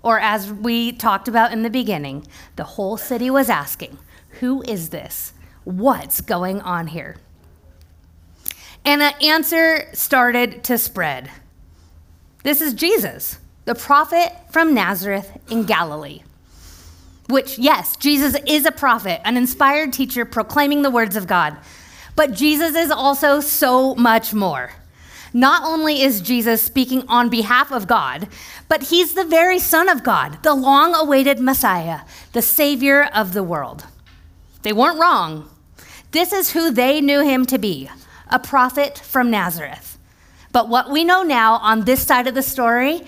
Or, 0.01 0.19
as 0.19 0.51
we 0.51 0.93
talked 0.93 1.27
about 1.27 1.51
in 1.51 1.63
the 1.63 1.69
beginning, 1.69 2.25
the 2.55 2.63
whole 2.63 2.97
city 2.97 3.29
was 3.29 3.49
asking, 3.49 3.97
Who 4.39 4.61
is 4.63 4.89
this? 4.89 5.33
What's 5.65 6.21
going 6.21 6.61
on 6.61 6.87
here? 6.87 7.17
And 8.85 9.01
an 9.01 9.13
answer 9.21 9.93
started 9.93 10.63
to 10.65 10.77
spread. 10.77 11.29
This 12.43 12.61
is 12.61 12.73
Jesus, 12.73 13.37
the 13.65 13.75
prophet 13.75 14.31
from 14.51 14.73
Nazareth 14.73 15.37
in 15.49 15.63
Galilee. 15.65 16.21
Which, 17.29 17.59
yes, 17.59 17.95
Jesus 17.95 18.35
is 18.47 18.65
a 18.65 18.71
prophet, 18.71 19.21
an 19.23 19.37
inspired 19.37 19.93
teacher 19.93 20.25
proclaiming 20.25 20.81
the 20.81 20.89
words 20.89 21.15
of 21.15 21.27
God. 21.27 21.55
But 22.15 22.33
Jesus 22.33 22.75
is 22.75 22.89
also 22.89 23.39
so 23.39 23.93
much 23.93 24.33
more. 24.33 24.71
Not 25.31 25.63
only 25.63 26.01
is 26.01 26.21
Jesus 26.21 26.63
speaking 26.63 27.07
on 27.07 27.29
behalf 27.29 27.71
of 27.71 27.85
God, 27.85 28.27
but 28.67 28.83
he's 28.83 29.13
the 29.13 29.23
very 29.23 29.59
Son 29.59 29.89
of 29.89 30.03
God, 30.03 30.41
the 30.41 30.55
long 30.55 30.95
awaited 30.95 31.39
Messiah, 31.39 31.99
the 32.33 32.41
Savior 32.41 33.03
of 33.13 33.33
the 33.33 33.43
world. 33.43 33.85
They 34.63 34.73
weren't 34.73 34.99
wrong. 34.99 35.49
This 36.09 36.33
is 36.33 36.53
who 36.53 36.71
they 36.71 36.99
knew 36.99 37.21
him 37.21 37.45
to 37.45 37.59
be 37.59 37.91
a 38.31 38.39
prophet 38.39 38.97
from 38.97 39.29
Nazareth. 39.29 39.99
But 40.51 40.67
what 40.67 40.89
we 40.89 41.03
know 41.03 41.21
now 41.21 41.57
on 41.57 41.85
this 41.85 42.07
side 42.07 42.25
of 42.25 42.33
the 42.33 42.41
story 42.41 43.01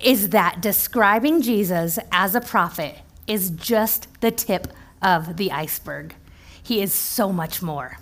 is 0.00 0.30
that 0.30 0.62
describing 0.62 1.42
Jesus 1.42 1.98
as 2.10 2.34
a 2.34 2.40
prophet 2.40 2.96
is 3.26 3.50
just 3.50 4.08
the 4.20 4.30
tip 4.30 4.68
of 5.02 5.36
the 5.36 5.52
iceberg. 5.52 6.14
He 6.62 6.80
is 6.80 6.92
so 6.92 7.32
much 7.32 7.62
more. 7.62 7.98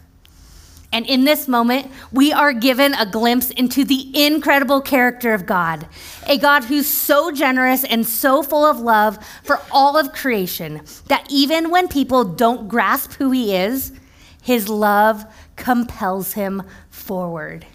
And 0.94 1.06
in 1.06 1.24
this 1.24 1.48
moment, 1.48 1.90
we 2.12 2.32
are 2.32 2.52
given 2.52 2.94
a 2.94 3.04
glimpse 3.04 3.50
into 3.50 3.84
the 3.84 4.12
incredible 4.14 4.80
character 4.80 5.34
of 5.34 5.44
God, 5.44 5.88
a 6.28 6.38
God 6.38 6.64
who's 6.64 6.87
so 6.87 7.32
generous 7.32 7.82
and 7.82 8.06
so 8.06 8.44
full 8.44 8.64
of 8.64 8.78
love 8.78 9.18
for 9.42 9.60
all 9.72 9.96
of 9.96 10.12
creation 10.12 10.82
that 11.08 11.26
even 11.28 11.70
when 11.70 11.88
people 11.88 12.22
don't 12.22 12.68
grasp 12.68 13.14
who 13.14 13.32
he 13.32 13.56
is, 13.56 13.92
his 14.40 14.68
love 14.68 15.24
compels 15.56 16.34
him 16.34 16.62
forward. 16.90 17.66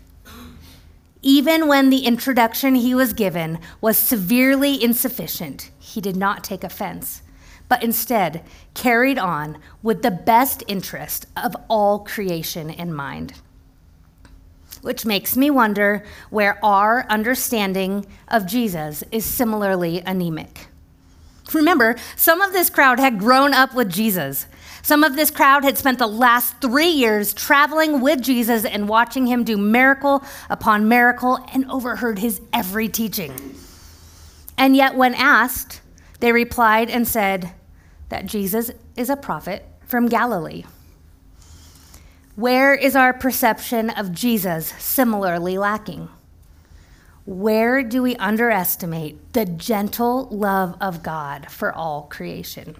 Even 1.21 1.67
when 1.67 1.89
the 1.89 2.05
introduction 2.05 2.75
he 2.75 2.95
was 2.95 3.11
given 3.11 3.59
was 3.81 3.97
severely 3.97 4.81
insufficient, 4.81 5.71
he 5.77 5.99
did 5.99 6.15
not 6.15 6.41
take 6.41 6.63
offense 6.63 7.21
but 7.69 7.83
instead 7.83 8.43
carried 8.73 9.17
on 9.17 9.57
with 9.81 10.01
the 10.01 10.11
best 10.11 10.63
interest 10.67 11.27
of 11.37 11.55
all 11.69 11.99
creation 11.99 12.69
in 12.69 12.93
mind. 12.93 13.33
Which 14.81 15.05
makes 15.05 15.37
me 15.37 15.49
wonder 15.49 16.03
where 16.29 16.63
our 16.63 17.05
understanding 17.09 18.05
of 18.27 18.45
Jesus 18.45 19.03
is 19.11 19.23
similarly 19.23 20.01
anemic. 20.01 20.67
Remember, 21.53 21.95
some 22.15 22.41
of 22.41 22.53
this 22.53 22.69
crowd 22.69 22.99
had 22.99 23.19
grown 23.19 23.53
up 23.53 23.73
with 23.73 23.91
Jesus. 23.91 24.45
Some 24.81 25.03
of 25.03 25.15
this 25.15 25.31
crowd 25.31 25.63
had 25.63 25.77
spent 25.77 25.99
the 25.99 26.07
last 26.07 26.55
three 26.61 26.89
years 26.89 27.33
traveling 27.33 28.01
with 28.01 28.21
Jesus 28.21 28.65
and 28.65 28.87
watching 28.87 29.27
him 29.27 29.43
do 29.43 29.57
miracle 29.57 30.23
upon 30.49 30.87
miracle 30.87 31.39
and 31.53 31.69
overheard 31.69 32.19
his 32.19 32.41
every 32.53 32.87
teaching. 32.87 33.55
And 34.57 34.75
yet, 34.75 34.95
when 34.95 35.13
asked, 35.15 35.81
they 36.19 36.31
replied 36.31 36.89
and 36.89 37.07
said, 37.07 37.53
that 38.09 38.25
Jesus 38.25 38.71
is 38.95 39.09
a 39.09 39.15
prophet 39.15 39.65
from 39.85 40.07
Galilee. 40.07 40.65
Where 42.35 42.73
is 42.73 42.95
our 42.95 43.13
perception 43.13 43.89
of 43.89 44.11
Jesus 44.11 44.67
similarly 44.77 45.57
lacking? 45.57 46.09
Where 47.25 47.83
do 47.83 48.01
we 48.01 48.15
underestimate 48.15 49.33
the 49.33 49.45
gentle 49.45 50.27
love 50.31 50.75
of 50.81 51.03
God 51.03 51.51
for 51.51 51.73
all 51.73 52.03
creation? 52.03 52.75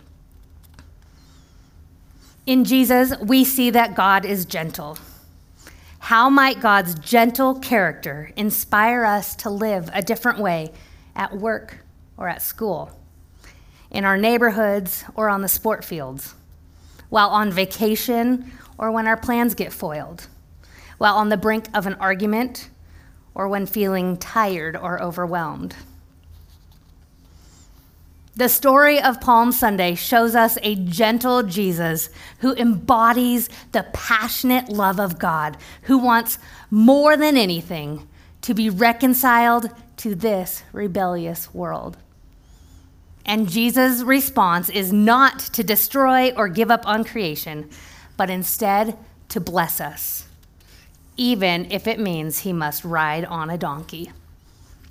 In 2.45 2.63
Jesus, 2.63 3.13
we 3.19 3.43
see 3.43 3.69
that 3.69 3.95
God 3.95 4.25
is 4.25 4.45
gentle. 4.45 4.97
How 5.99 6.29
might 6.29 6.61
God's 6.61 6.95
gentle 6.95 7.59
character 7.59 8.31
inspire 8.35 9.03
us 9.03 9.35
to 9.35 9.49
live 9.49 9.89
a 9.93 10.01
different 10.01 10.39
way 10.39 10.71
at 11.15 11.37
work 11.37 11.79
or 12.17 12.27
at 12.27 12.41
school? 12.41 12.98
In 13.91 14.05
our 14.05 14.17
neighborhoods 14.17 15.03
or 15.15 15.29
on 15.29 15.41
the 15.41 15.47
sport 15.47 15.83
fields, 15.83 16.35
while 17.09 17.29
on 17.29 17.51
vacation 17.51 18.51
or 18.77 18.91
when 18.91 19.07
our 19.07 19.17
plans 19.17 19.55
get 19.55 19.73
foiled, 19.73 20.27
while 20.97 21.15
on 21.15 21.29
the 21.29 21.37
brink 21.37 21.65
of 21.73 21.87
an 21.87 21.95
argument 21.95 22.69
or 23.33 23.47
when 23.47 23.65
feeling 23.65 24.17
tired 24.17 24.75
or 24.75 25.01
overwhelmed. 25.01 25.75
The 28.35 28.47
story 28.47 29.01
of 29.01 29.19
Palm 29.19 29.51
Sunday 29.51 29.95
shows 29.95 30.33
us 30.33 30.57
a 30.63 30.75
gentle 30.75 31.43
Jesus 31.43 32.09
who 32.39 32.55
embodies 32.55 33.49
the 33.73 33.85
passionate 33.91 34.69
love 34.69 34.97
of 34.97 35.19
God, 35.19 35.57
who 35.83 35.97
wants 35.97 36.39
more 36.71 37.17
than 37.17 37.35
anything 37.35 38.07
to 38.41 38.53
be 38.53 38.69
reconciled 38.69 39.69
to 39.97 40.15
this 40.15 40.63
rebellious 40.71 41.53
world. 41.53 41.97
And 43.29 43.47
Jesus' 43.47 44.01
response 44.01 44.69
is 44.69 44.91
not 44.91 45.37
to 45.53 45.63
destroy 45.63 46.31
or 46.31 46.47
give 46.47 46.71
up 46.71 46.87
on 46.87 47.03
creation, 47.03 47.69
but 48.17 48.27
instead 48.27 48.97
to 49.29 49.39
bless 49.39 49.79
us, 49.79 50.25
even 51.15 51.71
if 51.71 51.85
it 51.85 51.99
means 51.99 52.39
he 52.39 52.51
must 52.51 52.83
ride 52.83 53.23
on 53.25 53.51
a 53.51 53.57
donkey. 53.57 54.11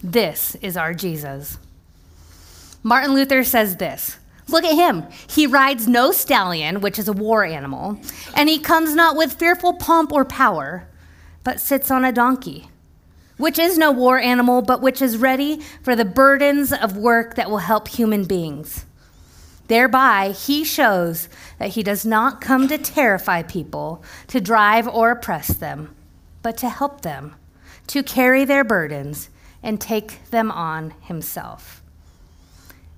This 0.01 0.55
is 0.63 0.77
our 0.77 0.95
Jesus. 0.95 1.59
Martin 2.85 3.13
Luther 3.13 3.43
says 3.43 3.75
this 3.75 4.19
Look 4.47 4.63
at 4.63 4.77
him. 4.77 5.07
He 5.29 5.49
rides 5.49 5.89
no 5.89 6.13
stallion, 6.13 6.81
which 6.81 7.01
is 7.01 7.09
a 7.09 7.13
war 7.13 7.45
animal, 7.45 8.01
and 8.37 8.49
he 8.49 8.61
comes 8.61 8.95
not 8.95 9.17
with 9.17 9.33
fearful 9.33 9.73
pomp 9.73 10.13
or 10.13 10.25
power, 10.25 10.87
but 11.43 11.59
sits 11.59 11.91
on 11.91 12.05
a 12.05 12.13
donkey, 12.13 12.69
which 13.39 13.59
is 13.59 13.79
no 13.79 13.91
war 13.91 14.19
animal, 14.19 14.61
but 14.61 14.83
which 14.83 15.01
is 15.01 15.17
ready 15.17 15.61
for 15.83 15.97
the 15.97 16.05
burdens 16.05 16.73
of 16.73 16.97
work 16.97 17.37
that 17.37 17.49
will 17.49 17.59
help 17.59 17.89
human 17.89 18.25
beings. 18.25 18.85
Thereby, 19.69 20.31
he 20.31 20.65
shows 20.65 21.29
that 21.59 21.71
he 21.71 21.83
does 21.83 22.05
not 22.05 22.41
come 22.41 22.69
to 22.69 22.79
terrify 22.79 23.43
people, 23.43 24.03
to 24.27 24.41
drive 24.41 24.89
or 24.89 25.11
oppress 25.11 25.49
them, 25.49 25.95
but 26.43 26.57
to 26.59 26.69
help 26.69 27.03
them, 27.03 27.35
to 27.87 28.03
carry 28.03 28.45
their 28.45 28.65
burdens 28.65 29.31
and 29.63 29.81
take 29.81 30.25
them 30.31 30.51
on 30.51 30.95
himself. 31.03 31.83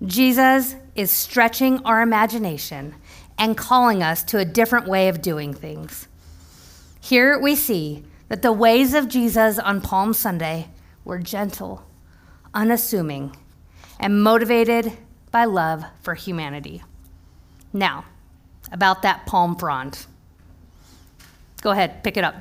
Jesus 0.05 0.77
is 0.95 1.11
stretching 1.11 1.85
our 1.85 2.01
imagination 2.01 2.95
and 3.37 3.57
calling 3.57 4.03
us 4.03 4.23
to 4.25 4.39
a 4.39 4.45
different 4.45 4.87
way 4.87 5.09
of 5.09 5.21
doing 5.21 5.53
things. 5.53 6.07
Here 7.01 7.39
we 7.39 7.57
see 7.57 8.05
that 8.31 8.43
the 8.43 8.53
ways 8.53 8.95
of 8.95 9.09
Jesus 9.09 9.59
on 9.59 9.81
Palm 9.81 10.15
Sunday 10.15 10.69
were 11.05 11.19
gentle, 11.19 11.85
unassuming, 12.55 13.37
and 13.99 14.23
motivated 14.23 14.93
by 15.33 15.45
love 15.45 15.85
for 16.01 16.15
humanity. 16.15 16.83
Now, 17.73 18.05
about 18.71 19.03
that 19.03 19.27
palm 19.27 19.57
frond. 19.57 20.07
Go 21.61 21.71
ahead, 21.71 22.05
pick 22.05 22.17
it 22.17 22.23
up. 22.23 22.37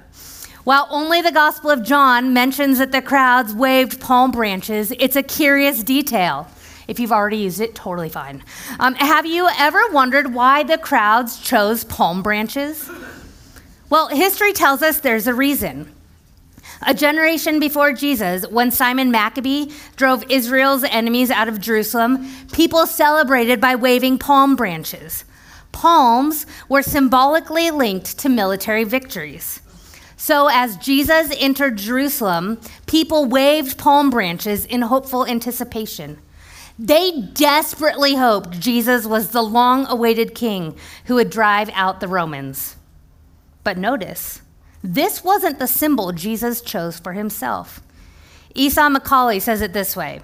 While 0.64 0.88
only 0.92 1.24
the 1.24 1.32
Gospel 1.32 1.72
of 1.72 1.84
John 1.84 2.34
mentions 2.34 2.78
that 2.78 2.92
the 2.92 3.02
crowds 3.02 3.56
waved 3.56 4.00
palm 4.00 4.30
branches, 4.30 4.94
it's 5.00 5.16
a 5.16 5.24
curious 5.24 5.82
detail. 5.82 6.48
If 6.88 7.00
you've 7.00 7.12
already 7.12 7.38
used 7.38 7.62
it, 7.62 7.74
totally 7.74 8.10
fine. 8.10 8.44
Um, 8.80 8.94
have 8.96 9.26
you 9.26 9.50
ever 9.58 9.82
wondered 9.92 10.36
why 10.36 10.62
the 10.62 10.78
crowds 10.78 11.40
chose 11.40 11.84
palm 11.84 12.22
branches? 12.22 12.88
Well, 13.90 14.10
history 14.10 14.54
tells 14.54 14.84
us 14.84 15.00
there's 15.00 15.26
a 15.26 15.34
reason. 15.34 15.92
A 16.86 16.94
generation 16.94 17.60
before 17.60 17.92
Jesus, 17.92 18.48
when 18.48 18.72
Simon 18.72 19.12
Maccabee 19.12 19.72
drove 19.96 20.24
Israel's 20.30 20.84
enemies 20.84 21.32
out 21.32 21.50
of 21.50 21.60
Jerusalem, 21.60 22.30
people 22.54 22.86
celebrated 22.86 23.60
by 23.60 23.76
waving 23.76 24.20
palm 24.20 24.56
branches. 24.56 25.26
Palms 25.72 26.46
were 26.70 26.84
symbolically 26.84 27.72
linked 27.72 28.18
to 28.20 28.30
military 28.30 28.84
victories. 28.84 29.62
So, 30.18 30.48
as 30.48 30.78
Jesus 30.78 31.34
entered 31.38 31.78
Jerusalem, 31.78 32.60
people 32.86 33.26
waved 33.26 33.78
palm 33.78 34.10
branches 34.10 34.66
in 34.66 34.82
hopeful 34.84 35.26
anticipation. 35.26 36.18
They 36.78 37.22
desperately 37.34 38.16
hoped 38.16 38.60
Jesus 38.60 39.06
was 39.06 39.30
the 39.30 39.42
long 39.42 39.86
awaited 39.88 40.36
king 40.36 40.78
who 41.06 41.16
would 41.16 41.30
drive 41.30 41.70
out 41.74 42.00
the 42.00 42.08
Romans. 42.08 42.76
But 43.64 43.78
notice, 43.78 44.42
this 44.84 45.24
wasn't 45.24 45.60
the 45.60 45.68
symbol 45.68 46.12
Jesus 46.12 46.62
chose 46.62 47.00
for 47.00 47.14
himself. 47.14 47.82
Esau 48.56 48.90
McCaulley 48.90 49.42
says 49.42 49.62
it 49.62 49.74
this 49.74 49.96
way 49.96 50.22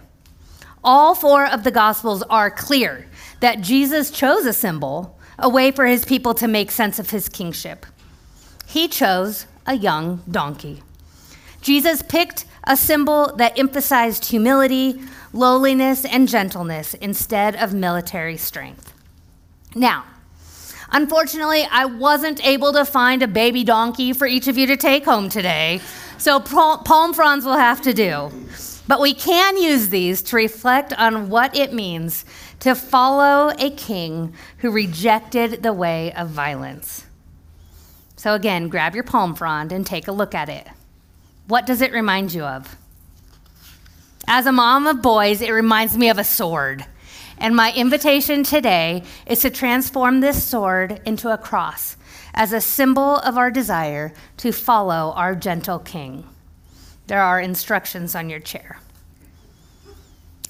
All 0.84 1.16
four 1.16 1.46
of 1.46 1.64
the 1.64 1.72
Gospels 1.72 2.24
are 2.24 2.50
clear 2.50 3.08
that 3.40 3.62
Jesus 3.62 4.12
chose 4.12 4.46
a 4.46 4.54
symbol, 4.54 5.18
a 5.38 5.50
way 5.50 5.72
for 5.72 5.86
his 5.86 6.06
people 6.06 6.34
to 6.36 6.48
make 6.48 6.72
sense 6.72 7.00
of 7.00 7.10
his 7.10 7.30
kingship. 7.30 7.86
He 8.66 8.88
chose 8.88 9.46
a 9.66 9.76
young 9.76 10.24
donkey. 10.30 10.82
Jesus 11.62 12.02
picked 12.02 12.46
a 12.64 12.78
symbol 12.78 13.36
that 13.38 13.58
emphasized 13.58 14.26
humility, 14.26 15.02
lowliness, 15.34 16.06
and 16.06 16.28
gentleness 16.28 16.94
instead 16.96 17.56
of 17.56 17.74
military 17.74 18.38
strength. 18.38 18.94
Now, 19.76 20.06
unfortunately, 20.96 21.68
I 21.70 21.86
wasn't 21.86 22.46
able 22.46 22.72
to 22.74 22.86
find 22.86 23.22
a 23.22 23.28
baby 23.28 23.64
donkey 23.64 24.14
for 24.14 24.26
each 24.26 24.48
of 24.48 24.58
you 24.58 24.66
to 24.68 24.78
take 24.78 25.04
home 25.04 25.28
today, 25.30 25.82
so 26.18 26.40
palm 26.40 27.14
fronds 27.14 27.46
will 27.46 27.58
have 27.58 27.82
to 27.82 27.94
do. 27.94 28.32
But 28.88 29.02
we 29.02 29.14
can 29.14 29.58
use 29.58 29.90
these 29.90 30.22
to 30.24 30.36
reflect 30.36 30.94
on 30.94 31.30
what 31.30 31.56
it 31.56 31.74
means 31.74 32.24
to 32.60 32.76
follow 32.76 33.52
a 33.60 33.70
king 33.72 34.34
who 34.60 34.72
rejected 34.72 35.64
the 35.64 35.74
way 35.74 36.14
of 36.14 36.30
violence. 36.30 37.06
So, 38.16 38.34
again, 38.34 38.70
grab 38.70 38.96
your 38.96 39.04
palm 39.04 39.36
frond 39.36 39.72
and 39.72 39.86
take 39.86 40.08
a 40.08 40.12
look 40.12 40.34
at 40.34 40.50
it. 40.50 40.66
What 41.48 41.66
does 41.66 41.82
it 41.82 41.92
remind 41.92 42.34
you 42.34 42.44
of? 42.44 42.76
As 44.28 44.46
a 44.46 44.52
mom 44.52 44.88
of 44.88 45.02
boys, 45.02 45.42
it 45.42 45.52
reminds 45.52 45.98
me 45.98 46.10
of 46.10 46.18
a 46.18 46.24
sword. 46.24 46.86
And 47.38 47.56
my 47.56 47.74
invitation 47.74 48.44
today 48.44 49.04
is 49.26 49.40
to 49.40 49.50
transform 49.50 50.20
this 50.20 50.44
sword 50.44 51.02
into 51.06 51.34
a 51.34 51.38
cross 51.38 51.98
as 52.34 52.54
a 52.54 52.62
symbol 52.62 53.18
of 53.18 53.38
our 53.38 53.52
desire 53.52 54.14
to 54.38 54.52
follow 54.52 55.14
our 55.16 55.36
gentle 55.36 55.80
king. 55.80 56.28
There 57.08 57.22
are 57.22 57.40
instructions 57.40 58.16
on 58.16 58.30
your 58.30 58.40
chair. 58.40 58.80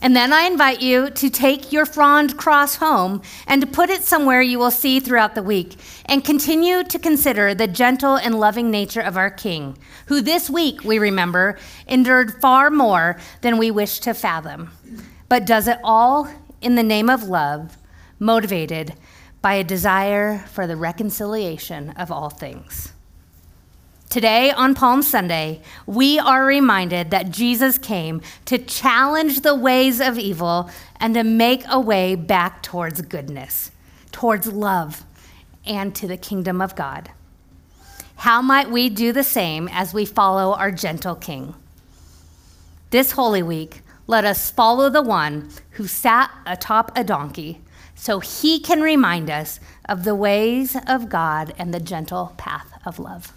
And 0.02 0.16
then 0.16 0.34
I 0.34 0.44
invite 0.44 0.82
you 0.82 1.10
to 1.10 1.30
take 1.30 1.72
your 1.72 1.86
frond 1.86 2.38
cross 2.38 2.76
home 2.76 3.22
and 3.48 3.62
to 3.62 3.68
put 3.68 3.90
it 3.90 4.04
somewhere 4.04 4.42
you 4.42 4.60
will 4.60 4.72
see 4.72 5.00
throughout 5.00 5.36
the 5.36 5.42
week 5.42 5.78
and 6.06 6.24
continue 6.24 6.84
to 6.84 7.00
consider 7.00 7.56
the 7.56 7.68
gentle 7.68 8.16
and 8.16 8.40
loving 8.40 8.70
nature 8.70 9.02
of 9.02 9.18
our 9.18 9.32
King, 9.32 9.78
who 10.06 10.22
this 10.22 10.50
week, 10.50 10.84
we 10.84 11.00
remember, 11.00 11.58
endured 11.88 12.40
far 12.40 12.70
more 12.70 13.18
than 13.42 13.58
we 13.58 13.72
wish 13.72 14.00
to 14.02 14.14
fathom, 14.14 14.70
but 15.28 15.46
does 15.46 15.68
it 15.68 15.80
all 15.84 16.30
in 16.66 16.74
the 16.74 16.82
name 16.82 17.12
of 17.12 17.26
love, 17.26 17.78
motivated 18.18 18.96
by 19.40 19.54
a 19.54 19.64
desire 19.64 20.40
for 20.52 20.66
the 20.66 20.76
reconciliation 20.76 21.92
of 21.92 22.12
all 22.12 22.32
things. 22.32 22.92
Today, 24.10 24.50
on 24.50 24.74
Palm 24.74 25.04
Sunday, 25.04 25.62
we 25.86 26.18
are 26.18 26.44
reminded 26.44 27.12
that 27.12 27.30
Jesus 27.30 27.78
came 27.78 28.20
to 28.46 28.58
challenge 28.58 29.42
the 29.42 29.54
ways 29.54 30.02
of 30.02 30.18
evil 30.18 30.72
and 31.00 31.14
to 31.14 31.24
make 31.24 31.64
a 31.70 31.80
way 31.80 32.16
back 32.16 32.64
towards 32.64 33.00
goodness, 33.02 33.70
towards 34.12 34.52
love, 34.52 35.06
and 35.68 35.94
to 35.94 36.08
the 36.08 36.18
kingdom 36.18 36.64
of 36.64 36.76
God. 36.76 37.12
How 38.16 38.42
might 38.42 38.72
we 38.72 38.90
do 38.90 39.12
the 39.12 39.24
same 39.24 39.70
as 39.72 39.94
we 39.94 40.06
follow 40.06 40.56
our 40.56 40.72
gentle 40.72 41.14
King? 41.14 41.54
This 42.90 43.12
Holy 43.12 43.44
Week, 43.44 43.84
let 44.08 44.26
us 44.26 44.52
follow 44.52 44.90
the 44.90 45.02
one 45.02 45.50
who 45.72 45.88
sat 45.88 46.32
atop 46.46 46.92
a 46.96 47.04
donkey 47.04 47.62
so 47.96 48.20
he 48.20 48.60
can 48.60 48.82
remind 48.82 49.30
us 49.30 49.60
of 49.88 50.04
the 50.04 50.16
ways 50.16 50.78
of 50.88 51.10
God 51.10 51.54
and 51.58 51.74
the 51.74 51.80
gentle 51.80 52.34
path 52.38 52.72
of 52.86 53.00
love. 53.00 53.34